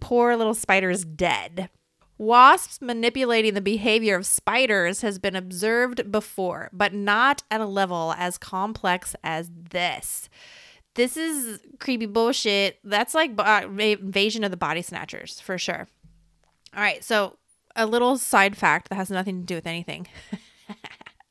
[0.00, 1.68] poor little spider is dead.
[2.18, 8.12] Wasps manipulating the behavior of spiders has been observed before, but not at a level
[8.18, 10.28] as complex as this.
[10.94, 12.80] This is creepy bullshit.
[12.82, 15.86] That's like uh, invasion of the body snatchers for sure.
[16.74, 17.36] All right, so
[17.76, 20.08] a little side fact that has nothing to do with anything.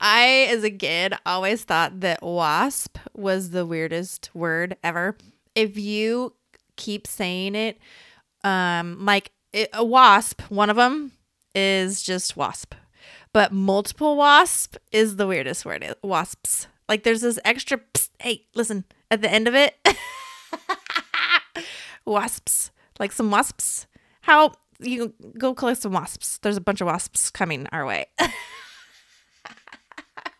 [0.00, 5.16] I, as a kid, always thought that wasp was the weirdest word ever.
[5.54, 6.34] If you
[6.76, 7.78] keep saying it,
[8.44, 11.12] um, like it, a wasp, one of them
[11.54, 12.74] is just wasp.
[13.32, 15.94] But multiple wasp is the weirdest word.
[16.02, 16.66] Wasps.
[16.88, 19.76] Like there's this extra psst, hey, listen, at the end of it.
[22.04, 22.72] wasps.
[22.98, 23.86] Like some wasps.
[24.22, 26.38] How you go collect some wasps.
[26.38, 28.06] There's a bunch of wasps coming our way.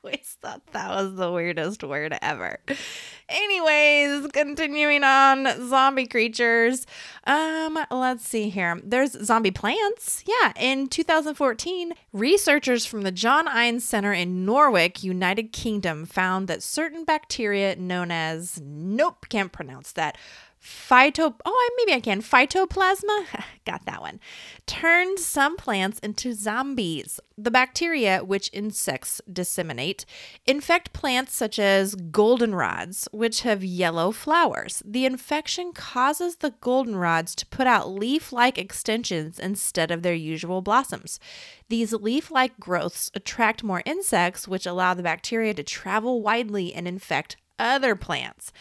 [0.04, 2.58] always thought that was the weirdest word ever.
[3.28, 6.86] Anyways, continuing on zombie creatures.
[7.24, 8.80] Um, let's see here.
[8.82, 10.24] There's zombie plants.
[10.26, 16.62] Yeah, in 2014, researchers from the John Innes Center in Norwich, United Kingdom, found that
[16.62, 20.16] certain bacteria known as nope, can't pronounce that
[20.62, 24.20] phyto oh maybe I can phytoplasma got that one
[24.70, 27.18] turns some plants into zombies.
[27.36, 30.04] The bacteria which insects disseminate
[30.46, 34.80] infect plants such as goldenrods which have yellow flowers.
[34.86, 41.18] The infection causes the goldenrods to put out leaf-like extensions instead of their usual blossoms.
[41.68, 47.36] These leaf-like growths attract more insects which allow the bacteria to travel widely and infect
[47.58, 48.52] other plants.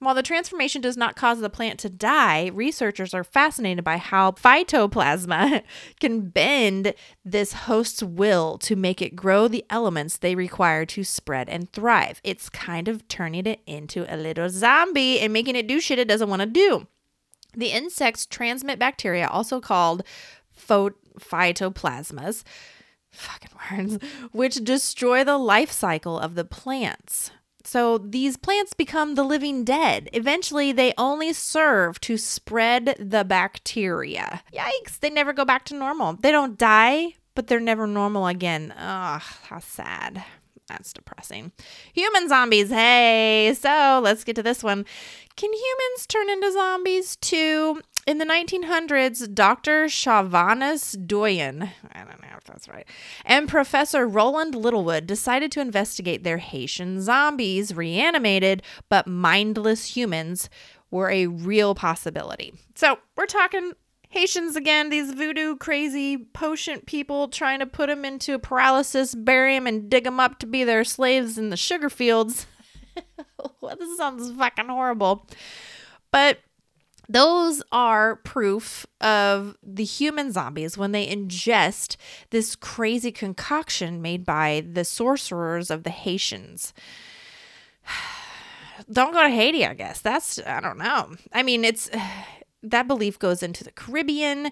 [0.00, 4.30] While the transformation does not cause the plant to die, researchers are fascinated by how
[4.30, 5.62] phytoplasma
[6.00, 6.94] can bend
[7.24, 12.20] this host's will to make it grow the elements they require to spread and thrive.
[12.22, 16.06] It's kind of turning it into a little zombie and making it do shit it
[16.06, 16.86] doesn't want to do.
[17.56, 20.04] The insects transmit bacteria, also called
[20.56, 22.44] phytoplasmas,
[23.10, 23.98] fucking words,
[24.30, 27.32] which destroy the life cycle of the plants.
[27.64, 30.08] So these plants become the living dead.
[30.12, 34.42] Eventually, they only serve to spread the bacteria.
[34.54, 36.14] Yikes, they never go back to normal.
[36.14, 38.72] They don't die, but they're never normal again.
[38.72, 40.24] Ugh, how sad.
[40.68, 41.52] That's depressing.
[41.94, 42.70] Human zombies.
[42.70, 44.84] Hey, so let's get to this one.
[45.36, 47.80] Can humans turn into zombies too?
[48.08, 49.84] In the 1900s, Dr.
[49.84, 52.86] Chavannes Douyon, I don't know if that's right,
[53.26, 60.48] and Professor Roland Littlewood decided to investigate their Haitian zombies, reanimated but mindless humans,
[60.90, 62.54] were a real possibility.
[62.74, 63.72] So we're talking
[64.08, 69.66] Haitians again, these voodoo crazy potion people trying to put them into paralysis, bury them,
[69.66, 72.46] and dig them up to be their slaves in the sugar fields.
[73.60, 75.26] well, this sounds fucking horrible.
[76.10, 76.38] But
[77.08, 81.96] those are proof of the human zombies when they ingest
[82.30, 86.74] this crazy concoction made by the sorcerers of the Haitians.
[88.92, 90.00] Don't go to Haiti, I guess.
[90.00, 91.16] That's, I don't know.
[91.32, 91.90] I mean, it's
[92.62, 94.50] that belief goes into the Caribbean,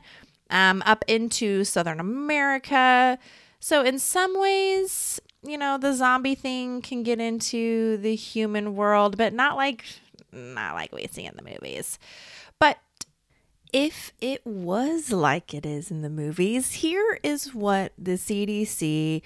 [0.51, 3.19] um, up into Southern America.
[3.61, 9.17] So, in some ways, you know, the zombie thing can get into the human world,
[9.17, 9.85] but not like
[10.33, 11.99] not like we see in the movies.
[13.79, 19.21] If it was like it is in the movies, here is what the CDC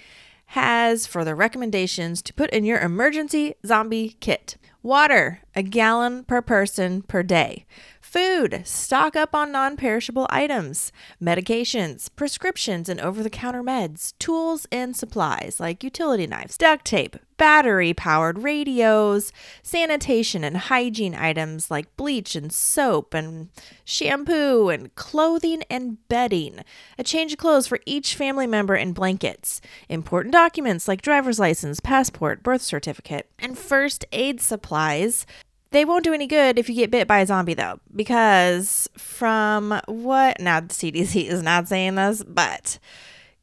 [0.46, 4.56] has for the recommendations to put in your emergency zombie kit.
[4.82, 7.64] Water, a gallon per person per day.
[8.10, 10.90] Food, stock up on non perishable items.
[11.22, 14.14] Medications, prescriptions and over the counter meds.
[14.18, 19.32] Tools and supplies like utility knives, duct tape, battery powered radios,
[19.62, 23.48] sanitation and hygiene items like bleach and soap and
[23.84, 26.64] shampoo and clothing and bedding,
[26.98, 31.78] a change of clothes for each family member and blankets, important documents like driver's license,
[31.78, 35.26] passport, birth certificate, and first aid supplies
[35.70, 39.80] they won't do any good if you get bit by a zombie, though, because from
[39.86, 42.78] what now the CDC is not saying this, but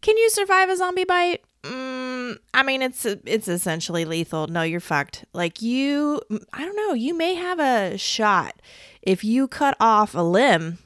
[0.01, 1.43] can you survive a zombie bite?
[1.63, 4.47] Mm, I mean, it's it's essentially lethal.
[4.47, 5.25] No, you're fucked.
[5.34, 6.21] Like you,
[6.53, 6.93] I don't know.
[6.93, 8.61] You may have a shot
[9.01, 10.78] if you cut off a limb.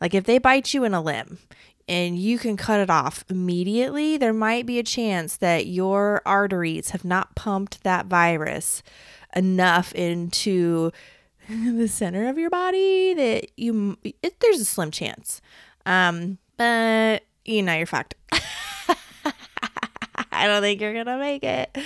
[0.00, 1.38] Like if they bite you in a limb,
[1.88, 6.90] and you can cut it off immediately, there might be a chance that your arteries
[6.90, 8.82] have not pumped that virus
[9.38, 10.90] enough into
[11.48, 15.40] the center of your body that you it, there's a slim chance.
[15.86, 18.14] Um, but you know you're fucked.
[20.32, 21.76] I don't think you're gonna make it.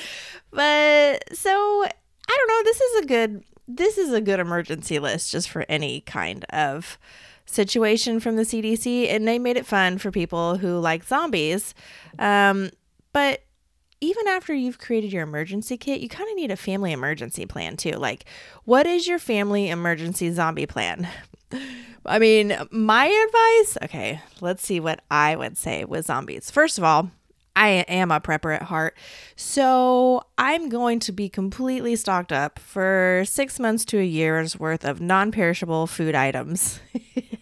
[0.51, 1.91] But so I
[2.29, 2.63] don't know.
[2.65, 6.99] This is a good this is a good emergency list just for any kind of
[7.47, 11.75] situation from the CDC, and they made it fun for people who like zombies.
[12.19, 12.71] Um,
[13.13, 13.43] but
[14.03, 17.77] even after you've created your emergency kit, you kind of need a family emergency plan
[17.77, 17.93] too.
[17.93, 18.25] Like,
[18.65, 21.09] what is your family emergency zombie plan?
[22.05, 26.51] I mean, my advice, okay, let's see what I would say with zombies.
[26.51, 27.11] First of all,
[27.55, 28.97] I am a prepper at heart.
[29.37, 34.85] So I'm going to be completely stocked up for six months to a year's worth
[34.85, 36.81] of non perishable food items.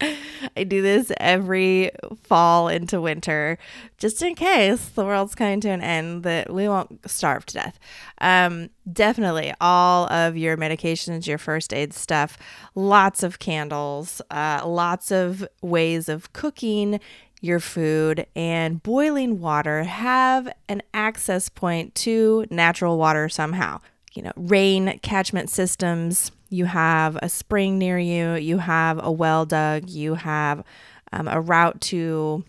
[0.00, 1.90] I do this every
[2.22, 3.58] fall into winter,
[3.96, 7.78] just in case the world's coming to an end that we won't starve to death.
[8.20, 12.38] Um, definitely all of your medications, your first aid stuff,
[12.74, 17.00] lots of candles, uh, lots of ways of cooking
[17.40, 19.84] your food, and boiling water.
[19.84, 23.80] Have an access point to natural water somehow.
[24.14, 29.44] You know, rain catchment systems you have a spring near you, you have a well
[29.44, 30.64] dug, you have
[31.12, 32.44] um, a route to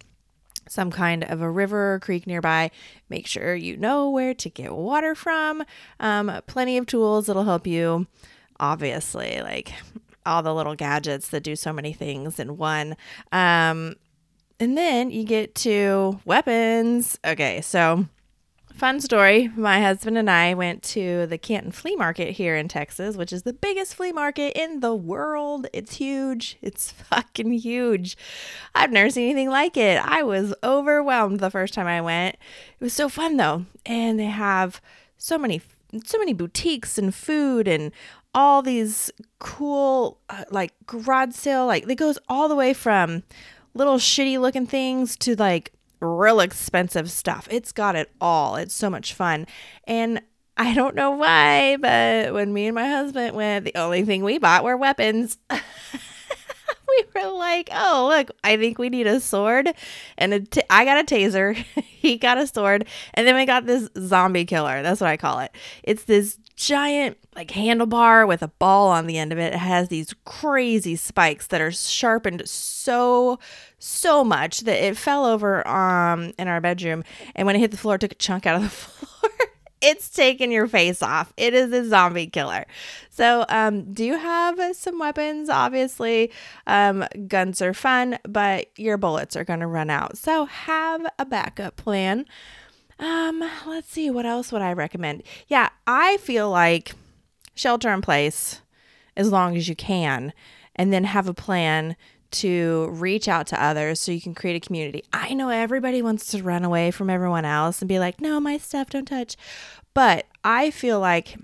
[0.68, 2.72] some kind of a river or creek nearby.
[3.10, 5.64] Make sure you know where to get water from.
[6.00, 8.08] Um, plenty of tools that'll help you.
[8.60, 9.74] Obviously, like
[10.26, 12.96] all the little gadgets that do so many things in one.
[13.32, 13.96] Um,
[14.60, 17.18] and then you get to weapons.
[17.26, 18.06] Okay, so
[18.80, 19.52] fun story.
[19.58, 23.44] My husband and I went to the Canton Flea Market here in Texas, which is
[23.44, 25.68] the biggest flea market in the world.
[25.74, 26.58] It's huge.
[26.62, 28.18] It's fucking huge.
[28.74, 30.02] I've never seen anything like it.
[30.02, 32.36] I was overwhelmed the first time I went.
[32.36, 33.66] It was so fun though.
[33.86, 34.82] And they have
[35.18, 35.62] so many
[36.06, 37.92] so many boutiques and food and
[38.34, 43.24] all these cool uh, like garage sale like it goes all the way from
[43.74, 47.48] little shitty looking things to like real expensive stuff.
[47.52, 48.56] It's got it all.
[48.56, 49.48] It's so much fun.
[49.86, 50.22] And
[50.58, 54.38] I don't know why, but when me and my husband went, the only thing we
[54.38, 55.38] bought were weapons.
[55.50, 59.70] we were like, oh, look, I think we need a sword.
[60.18, 61.56] And a t- I got a taser.
[61.84, 62.88] he got a sword.
[63.14, 64.82] And then we got this zombie killer.
[64.82, 65.52] That's what I call it.
[65.84, 69.54] It's this giant, like, handlebar with a ball on the end of it.
[69.54, 73.40] It has these crazy spikes that are sharpened so,
[73.80, 77.04] so much that it fell over um in our bedroom.
[77.36, 79.32] And when it hit the floor, it took a chunk out of the floor
[79.82, 81.34] it's taking your face off.
[81.38, 82.66] It is a zombie killer.
[83.10, 85.50] So, um, do you have some weapons?
[85.50, 86.32] Obviously,
[86.68, 90.18] um, guns are fun, but your bullets are going to run out.
[90.18, 92.26] So, have a backup plan.
[93.00, 95.24] Um, let's see, what else would I recommend?
[95.48, 96.94] Yeah, I feel like
[97.56, 98.62] shelter in place
[99.16, 100.34] as long as you can,
[100.76, 101.96] and then have a plan
[102.32, 105.04] to reach out to others so you can create a community.
[105.14, 108.58] I know everybody wants to run away from everyone else and be like, no, my
[108.58, 109.36] stuff don't touch.
[109.94, 111.38] But I feel like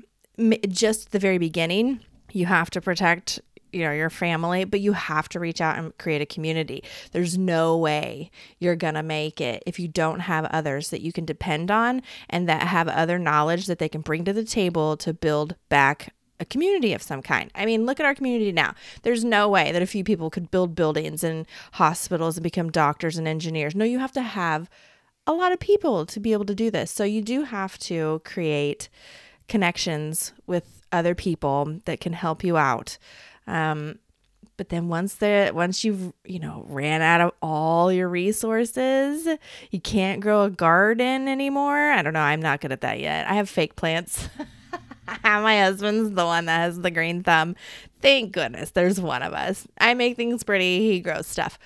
[0.67, 3.39] just the very beginning, you have to protect
[3.75, 6.81] you know your family but you have to reach out and create a community
[7.11, 11.11] there's no way you're going to make it if you don't have others that you
[11.11, 14.95] can depend on and that have other knowledge that they can bring to the table
[14.95, 17.49] to build back a community of some kind.
[17.55, 18.75] I mean, look at our community now.
[19.03, 23.17] There's no way that a few people could build buildings and hospitals and become doctors
[23.17, 23.75] and engineers.
[23.75, 24.69] No, you have to have
[25.27, 26.91] a lot of people to be able to do this.
[26.91, 28.89] So you do have to create
[29.47, 32.97] connections with other people that can help you out.
[33.47, 33.99] Um,
[34.57, 39.27] but then once the once you've you know ran out of all your resources,
[39.69, 41.91] you can't grow a garden anymore.
[41.91, 42.21] I don't know.
[42.21, 43.29] I'm not good at that yet.
[43.29, 44.29] I have fake plants.
[45.23, 47.55] My husband's the one that has the green thumb.
[48.01, 49.67] Thank goodness there's one of us.
[49.79, 51.57] I make things pretty, he grows stuff.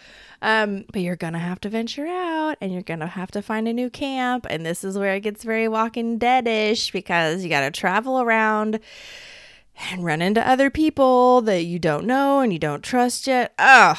[0.42, 3.74] Um, but you're gonna have to venture out and you're gonna have to find a
[3.74, 4.46] new camp.
[4.50, 8.80] And this is where it gets very walking dead ish because you gotta travel around
[9.92, 13.54] and run into other people that you don't know and you don't trust yet.
[13.60, 13.98] Ugh,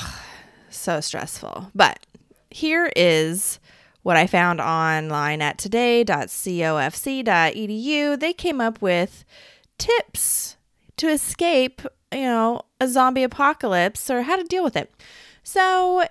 [0.71, 1.71] so stressful.
[1.75, 2.07] But
[2.51, 3.59] here is
[4.03, 9.25] what I found online at today.cofc.edu, they came up with
[9.79, 10.57] tips
[10.97, 11.83] to escape,
[12.13, 14.91] you know, a zombie apocalypse or how to deal with it.
[15.43, 16.05] So,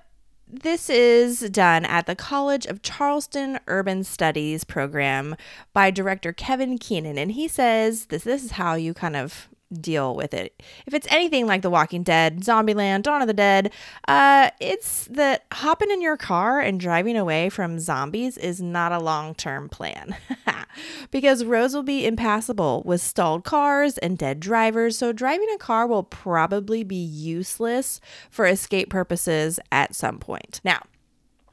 [0.51, 5.35] this is done at the College of Charleston Urban Studies program
[5.73, 7.19] by director Kevin Keenan.
[7.19, 10.61] And he says this, this is how you kind of deal with it.
[10.85, 13.71] If it's anything like The Walking Dead, Zombieland, Dawn of the Dead,
[14.07, 18.99] uh, it's that hopping in your car and driving away from zombies is not a
[18.99, 20.15] long term plan.
[21.11, 25.87] because roads will be impassable with stalled cars and dead drivers, so driving a car
[25.87, 27.99] will probably be useless
[28.29, 30.61] for escape purposes at some point.
[30.63, 30.83] Now,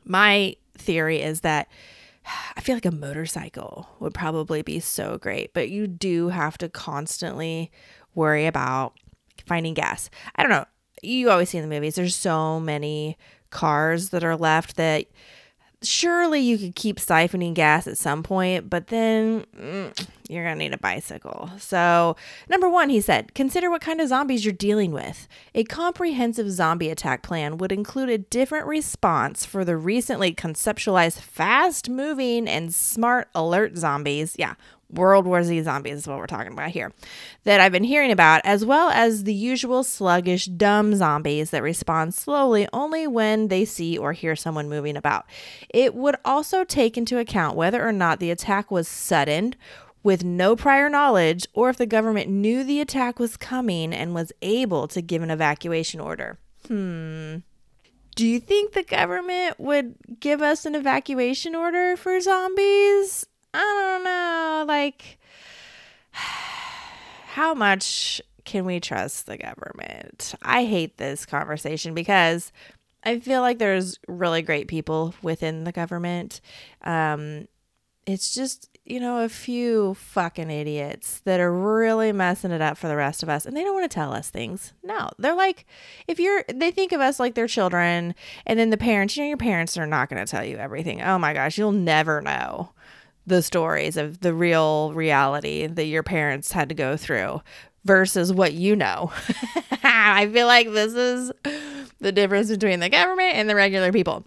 [0.04, 1.68] my theory is that
[2.56, 6.68] I feel like a motorcycle would probably be so great, but you do have to
[6.68, 7.70] constantly
[8.16, 8.94] worry about
[9.46, 10.10] finding gas.
[10.34, 10.64] I don't know.
[11.02, 13.16] You always see in the movies, there's so many
[13.50, 15.06] cars that are left that
[15.82, 20.64] surely you could keep siphoning gas at some point, but then mm, you're going to
[20.64, 21.50] need a bicycle.
[21.58, 22.16] So,
[22.48, 25.28] number one, he said, consider what kind of zombies you're dealing with.
[25.54, 31.88] A comprehensive zombie attack plan would include a different response for the recently conceptualized fast
[31.88, 34.34] moving and smart alert zombies.
[34.38, 34.54] Yeah,
[34.90, 36.92] World War Z zombies is what we're talking about here,
[37.44, 42.14] that I've been hearing about, as well as the usual sluggish, dumb zombies that respond
[42.14, 45.26] slowly only when they see or hear someone moving about.
[45.68, 49.54] It would also take into account whether or not the attack was sudden,
[50.02, 54.32] with no prior knowledge, or if the government knew the attack was coming and was
[54.40, 56.38] able to give an evacuation order.
[56.68, 57.38] Hmm.
[58.14, 63.26] Do you think the government would give us an evacuation order for zombies?
[63.56, 64.64] I don't know.
[64.68, 65.18] Like,
[66.12, 70.34] how much can we trust the government?
[70.42, 72.52] I hate this conversation because
[73.04, 76.40] I feel like there's really great people within the government.
[76.82, 77.48] Um,
[78.06, 82.86] It's just, you know, a few fucking idiots that are really messing it up for
[82.86, 83.44] the rest of us.
[83.44, 84.72] And they don't want to tell us things.
[84.84, 85.66] No, they're like,
[86.06, 88.14] if you're, they think of us like their children.
[88.46, 91.02] And then the parents, you know, your parents are not going to tell you everything.
[91.02, 92.70] Oh my gosh, you'll never know
[93.26, 97.40] the stories of the real reality that your parents had to go through
[97.84, 99.12] versus what you know.
[99.82, 101.32] I feel like this is
[102.00, 104.24] the difference between the government and the regular people.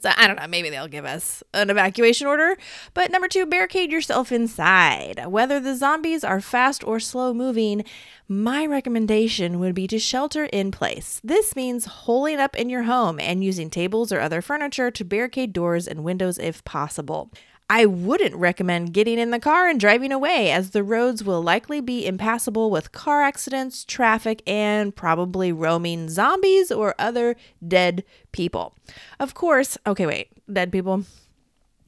[0.00, 2.56] So I don't know, maybe they'll give us an evacuation order.
[2.94, 5.26] But number two, barricade yourself inside.
[5.26, 7.84] Whether the zombies are fast or slow moving,
[8.28, 11.20] my recommendation would be to shelter in place.
[11.24, 15.52] This means holing up in your home and using tables or other furniture to barricade
[15.52, 17.30] doors and windows if possible.
[17.72, 21.80] I wouldn't recommend getting in the car and driving away, as the roads will likely
[21.80, 28.02] be impassable with car accidents, traffic, and probably roaming zombies or other dead
[28.32, 28.74] people.
[29.20, 31.04] Of course, okay, wait, dead people.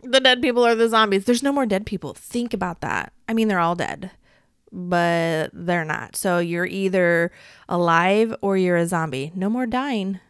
[0.05, 1.25] The dead people are the zombies.
[1.25, 2.15] There's no more dead people.
[2.15, 3.13] Think about that.
[3.29, 4.13] I mean, they're all dead,
[4.71, 6.15] but they're not.
[6.15, 7.33] So you're either
[7.69, 9.33] alive or you're a zombie.
[9.35, 10.21] No more dying.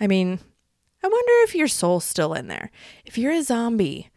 [0.00, 0.38] I mean,
[1.02, 2.70] I wonder if your soul's still in there.
[3.04, 4.08] If you're a zombie,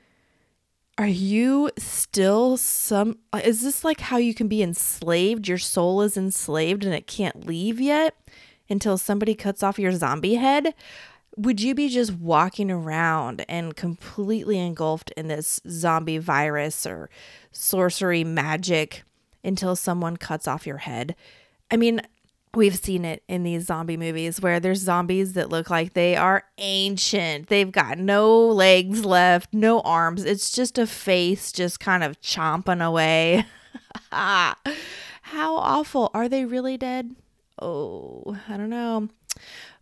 [0.98, 5.48] are you still some is this like how you can be enslaved?
[5.48, 8.16] Your soul is enslaved and it can't leave yet
[8.70, 10.74] until somebody cuts off your zombie head?
[11.36, 17.12] Would you be just walking around and completely engulfed in this zombie virus or
[17.52, 19.04] sorcery magic
[19.44, 21.16] until someone cuts off your head?
[21.70, 22.02] I mean
[22.56, 26.44] We've seen it in these zombie movies where there's zombies that look like they are
[26.58, 27.48] ancient.
[27.48, 30.26] They've got no legs left, no arms.
[30.26, 33.46] It's just a face just kind of chomping away.
[34.12, 34.56] How
[35.58, 36.10] awful.
[36.14, 37.16] Are they really dead?
[37.62, 39.10] Oh, I don't know.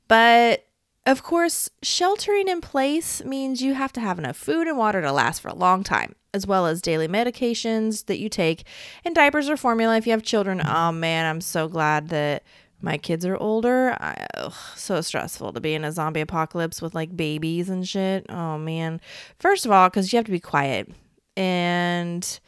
[0.07, 0.66] But
[1.06, 5.12] of course, sheltering in place means you have to have enough food and water to
[5.12, 8.66] last for a long time, as well as daily medications that you take
[9.03, 10.62] and diapers or formula if you have children.
[10.66, 12.43] Oh man, I'm so glad that
[12.82, 13.95] my kids are older.
[13.99, 18.26] I, ugh, so stressful to be in a zombie apocalypse with like babies and shit.
[18.30, 18.99] Oh man.
[19.39, 20.91] First of all, because you have to be quiet,
[21.38, 22.39] and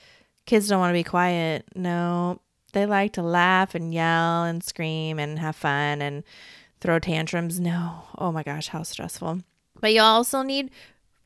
[0.45, 1.65] kids don't want to be quiet.
[1.75, 2.41] No,
[2.73, 6.23] they like to laugh and yell and scream and have fun and
[6.81, 7.59] throw tantrums.
[7.59, 8.03] No.
[8.17, 9.41] Oh my gosh, how stressful.
[9.79, 10.71] But you also need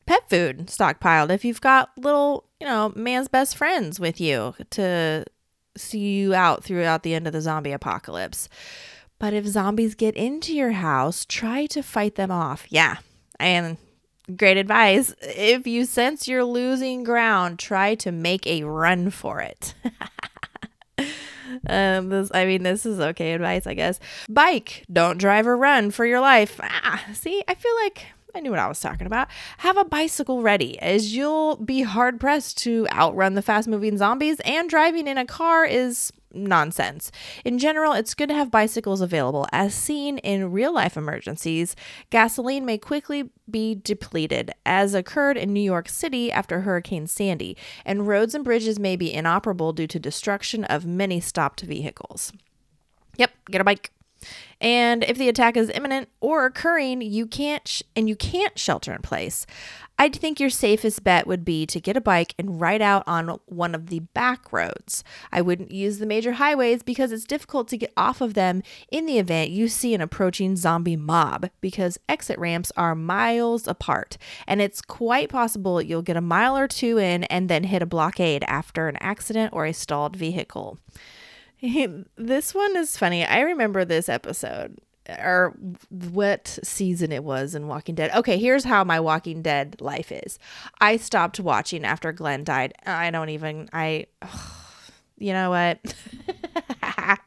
[0.06, 5.24] pet food stockpiled if you've got little, you know, man's best friends with you to
[5.76, 8.48] see you out throughout the end of the zombie apocalypse.
[9.18, 12.66] But if zombies get into your house, try to fight them off.
[12.68, 12.96] Yeah.
[13.38, 13.76] And
[14.36, 15.14] great advice.
[15.20, 19.74] If you sense you're losing ground, try to make a run for it.
[21.68, 24.00] Um, this, I mean, this is okay advice, I guess.
[24.28, 26.60] Bike, don't drive or run for your life.
[26.62, 29.28] Ah, see, I feel like I knew what I was talking about.
[29.58, 34.40] Have a bicycle ready, as you'll be hard pressed to outrun the fast moving zombies,
[34.40, 37.10] and driving in a car is nonsense.
[37.44, 39.46] In general, it's good to have bicycles available.
[39.52, 41.74] As seen in real life emergencies,
[42.10, 48.06] gasoline may quickly be depleted, as occurred in New York City after Hurricane Sandy, and
[48.06, 52.32] roads and bridges may be inoperable due to destruction of many stopped vehicles.
[53.16, 53.90] Yep, get a bike.
[54.60, 58.92] And if the attack is imminent or occurring, you can't sh- and you can't shelter
[58.92, 59.46] in place.
[59.98, 63.38] I'd think your safest bet would be to get a bike and ride out on
[63.46, 65.04] one of the back roads.
[65.30, 69.06] I wouldn't use the major highways because it's difficult to get off of them in
[69.06, 74.60] the event you see an approaching zombie mob because exit ramps are miles apart and
[74.60, 78.44] it's quite possible you'll get a mile or two in and then hit a blockade
[78.48, 80.78] after an accident or a stalled vehicle.
[82.16, 83.24] this one is funny.
[83.24, 85.56] I remember this episode or
[85.90, 88.12] what season it was in Walking Dead.
[88.14, 90.38] Okay, here's how my Walking Dead life is.
[90.80, 92.74] I stopped watching after Glenn died.
[92.86, 94.06] I don't even I
[95.18, 95.94] you know what?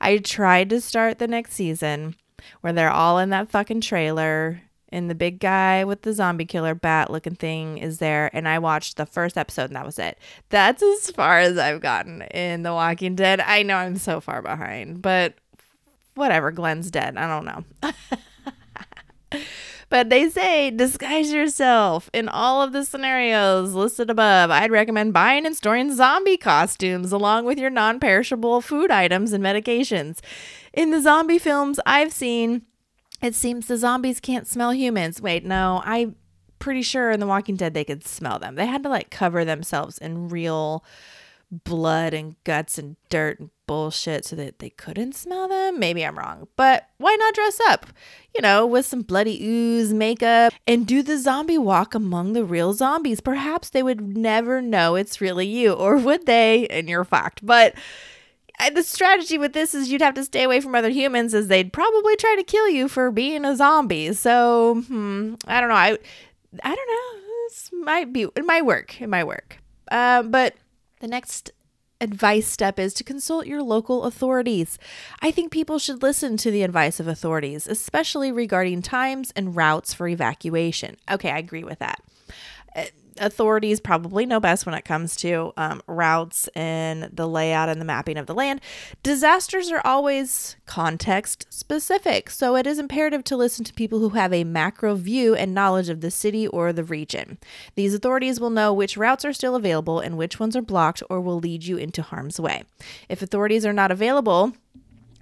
[0.00, 2.16] I tried to start the next season
[2.62, 4.62] where they're all in that fucking trailer
[4.92, 8.58] and the big guy with the zombie killer bat looking thing is there and i
[8.58, 10.18] watched the first episode and that was it.
[10.48, 13.40] That's as far as i've gotten in the walking dead.
[13.40, 15.34] I know i'm so far behind but
[16.14, 17.16] whatever glenn's dead.
[17.16, 17.64] I don't know.
[19.90, 24.48] But they say disguise yourself in all of the scenarios listed above.
[24.50, 30.20] I'd recommend buying and storing zombie costumes along with your non-perishable food items and medications.
[30.72, 32.62] In the zombie films i've seen
[33.22, 35.20] it seems the zombies can't smell humans.
[35.20, 36.16] Wait, no, I'm
[36.58, 38.54] pretty sure in The Walking Dead they could smell them.
[38.54, 40.84] They had to like cover themselves in real
[41.50, 45.78] blood and guts and dirt and bullshit so that they couldn't smell them.
[45.80, 47.86] Maybe I'm wrong, but why not dress up,
[48.34, 52.72] you know, with some bloody ooze, makeup, and do the zombie walk among the real
[52.72, 53.20] zombies?
[53.20, 56.66] Perhaps they would never know it's really you, or would they?
[56.68, 57.44] And you're fucked.
[57.44, 57.74] But
[58.68, 61.72] the strategy with this is you'd have to stay away from other humans as they'd
[61.72, 64.12] probably try to kill you for being a zombie.
[64.12, 65.74] So, hmm, I don't know.
[65.74, 65.98] I
[66.62, 67.20] I don't know.
[67.48, 69.00] This might be it might work.
[69.00, 69.58] It might work.
[69.90, 70.54] Uh, but
[71.00, 71.52] the next
[72.00, 74.78] advice step is to consult your local authorities.
[75.20, 79.92] I think people should listen to the advice of authorities, especially regarding times and routes
[79.92, 80.96] for evacuation.
[81.10, 82.02] Okay, I agree with that.
[83.18, 87.84] Authorities probably know best when it comes to um, routes and the layout and the
[87.84, 88.60] mapping of the land.
[89.02, 94.32] Disasters are always context specific, so it is imperative to listen to people who have
[94.32, 97.38] a macro view and knowledge of the city or the region.
[97.74, 101.20] These authorities will know which routes are still available and which ones are blocked or
[101.20, 102.64] will lead you into harm's way.
[103.08, 104.52] If authorities are not available,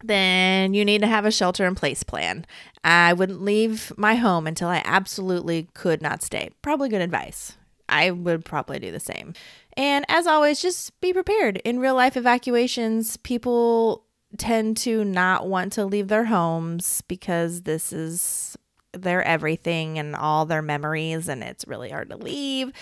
[0.03, 2.47] then you need to have a shelter in place plan.
[2.85, 6.51] I wouldn't leave my home until I absolutely could not stay.
[6.63, 7.58] Probably good advice.
[7.89, 9.35] I would probably do the same.
[9.77, 11.59] And as always, just be prepared.
[11.59, 14.05] In real life evacuations, people
[14.37, 18.57] tend to not want to leave their homes because this is
[18.93, 22.73] their everything and all their memories, and it's really hard to leave.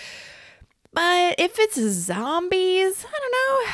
[0.93, 3.73] But if it's zombies, I don't know.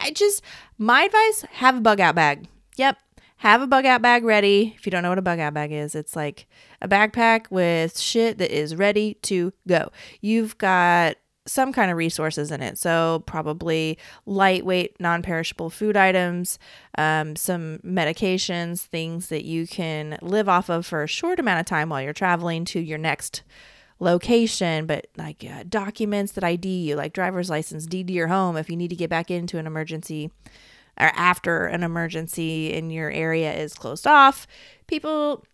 [0.00, 0.42] I just,
[0.78, 2.46] my advice have a bug out bag.
[2.76, 2.98] Yep.
[3.38, 4.74] Have a bug out bag ready.
[4.78, 6.46] If you don't know what a bug out bag is, it's like
[6.82, 9.90] a backpack with shit that is ready to go.
[10.20, 11.16] You've got
[11.46, 12.78] some kind of resources in it.
[12.78, 16.58] So, probably lightweight, non perishable food items,
[16.98, 21.66] um, some medications, things that you can live off of for a short amount of
[21.66, 23.42] time while you're traveling to your next
[23.98, 28.56] location, but like uh, documents that ID you, like driver's license, deed to your home
[28.56, 30.30] if you need to get back into an emergency
[31.00, 34.46] or after an emergency in your area is closed off,
[34.86, 35.44] people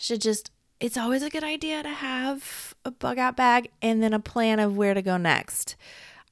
[0.00, 4.14] should just it's always a good idea to have a bug out bag and then
[4.14, 5.76] a plan of where to go next.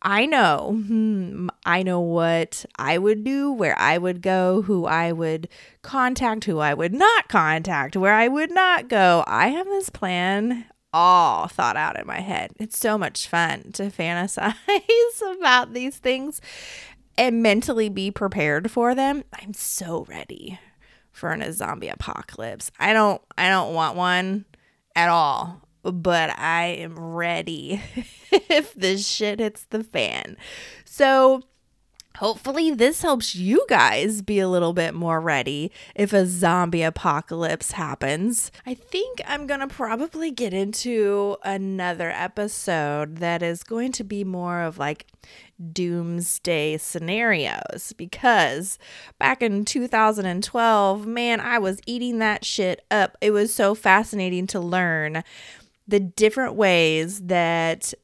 [0.00, 5.12] I know, hmm, I know what I would do, where I would go, who I
[5.12, 5.48] would
[5.82, 9.24] contact, who I would not contact, where I would not go.
[9.26, 12.52] I have this plan all thought out in my head.
[12.58, 14.54] It's so much fun to fantasize
[15.36, 16.40] about these things
[17.18, 20.60] and mentally be prepared for them, I'm so ready
[21.18, 22.70] for a zombie apocalypse.
[22.78, 24.44] I don't I don't want one
[24.94, 27.82] at all, but I am ready
[28.32, 30.36] if this shit hits the fan.
[30.84, 31.42] So
[32.18, 37.70] Hopefully, this helps you guys be a little bit more ready if a zombie apocalypse
[37.70, 38.50] happens.
[38.66, 44.24] I think I'm going to probably get into another episode that is going to be
[44.24, 45.06] more of like
[45.72, 48.78] doomsday scenarios because
[49.18, 53.16] back in 2012, man, I was eating that shit up.
[53.20, 55.22] It was so fascinating to learn
[55.86, 57.94] the different ways that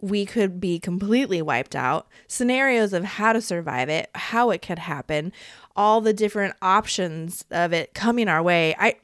[0.00, 4.78] we could be completely wiped out, scenarios of how to survive it, how it could
[4.78, 5.32] happen,
[5.74, 8.74] all the different options of it coming our way.
[8.78, 8.96] I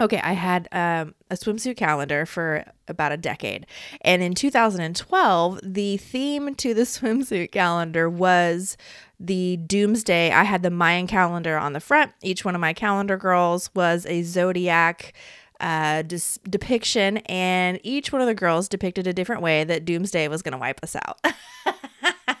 [0.00, 3.66] okay, I had um, a swimsuit calendar for about a decade.
[4.02, 8.76] And in 2012, the theme to the swimsuit calendar was
[9.18, 10.30] the doomsday.
[10.30, 12.12] I had the Mayan calendar on the front.
[12.22, 15.14] Each one of my calendar girls was a zodiac
[15.60, 20.28] uh, dis- depiction, and each one of the girls depicted a different way that Doomsday
[20.28, 21.18] was going to wipe us out.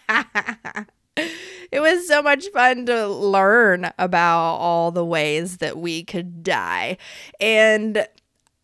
[1.70, 6.98] it was so much fun to learn about all the ways that we could die.
[7.40, 8.06] And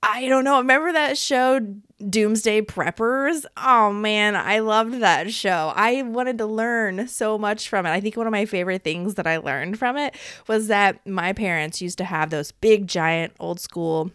[0.03, 1.61] I don't know, remember that show
[2.09, 3.45] Doomsday Preppers?
[3.57, 5.73] Oh man, I loved that show.
[5.77, 7.91] I wanted to learn so much from it.
[7.91, 10.17] I think one of my favorite things that I learned from it
[10.49, 14.11] was that my parents used to have those big, giant, old school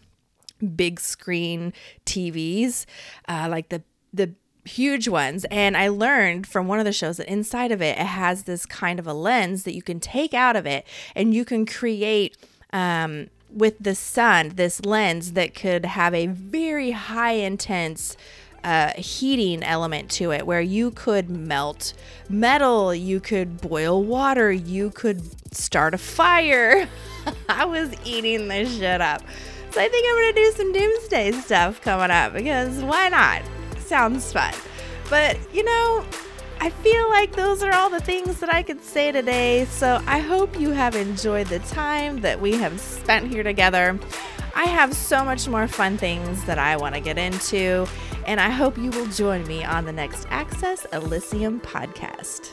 [0.76, 1.72] big screen
[2.04, 2.84] TVs,
[3.28, 3.82] uh, like the
[4.12, 4.34] the
[4.68, 5.44] huge ones.
[5.50, 8.66] And I learned from one of the shows that inside of it, it has this
[8.66, 12.36] kind of a lens that you can take out of it, and you can create.
[12.72, 18.14] Um, with the sun, this lens that could have a very high intense
[18.64, 21.92] uh, heating element to it where you could melt
[22.28, 25.22] metal, you could boil water, you could
[25.54, 26.88] start a fire.
[27.48, 29.22] I was eating this shit up.
[29.70, 33.42] So I think I'm to do some doomsday stuff coming up because why not?
[33.88, 34.52] Sounds fun.
[35.08, 36.04] But, you know,
[36.60, 39.64] I feel like those are all the things that I could say today.
[39.64, 43.98] So I hope you have enjoyed the time that we have spent here together.
[44.54, 47.86] I have so much more fun things that I want to get into,
[48.26, 52.50] and I hope you will join me on the next Access Elysium podcast.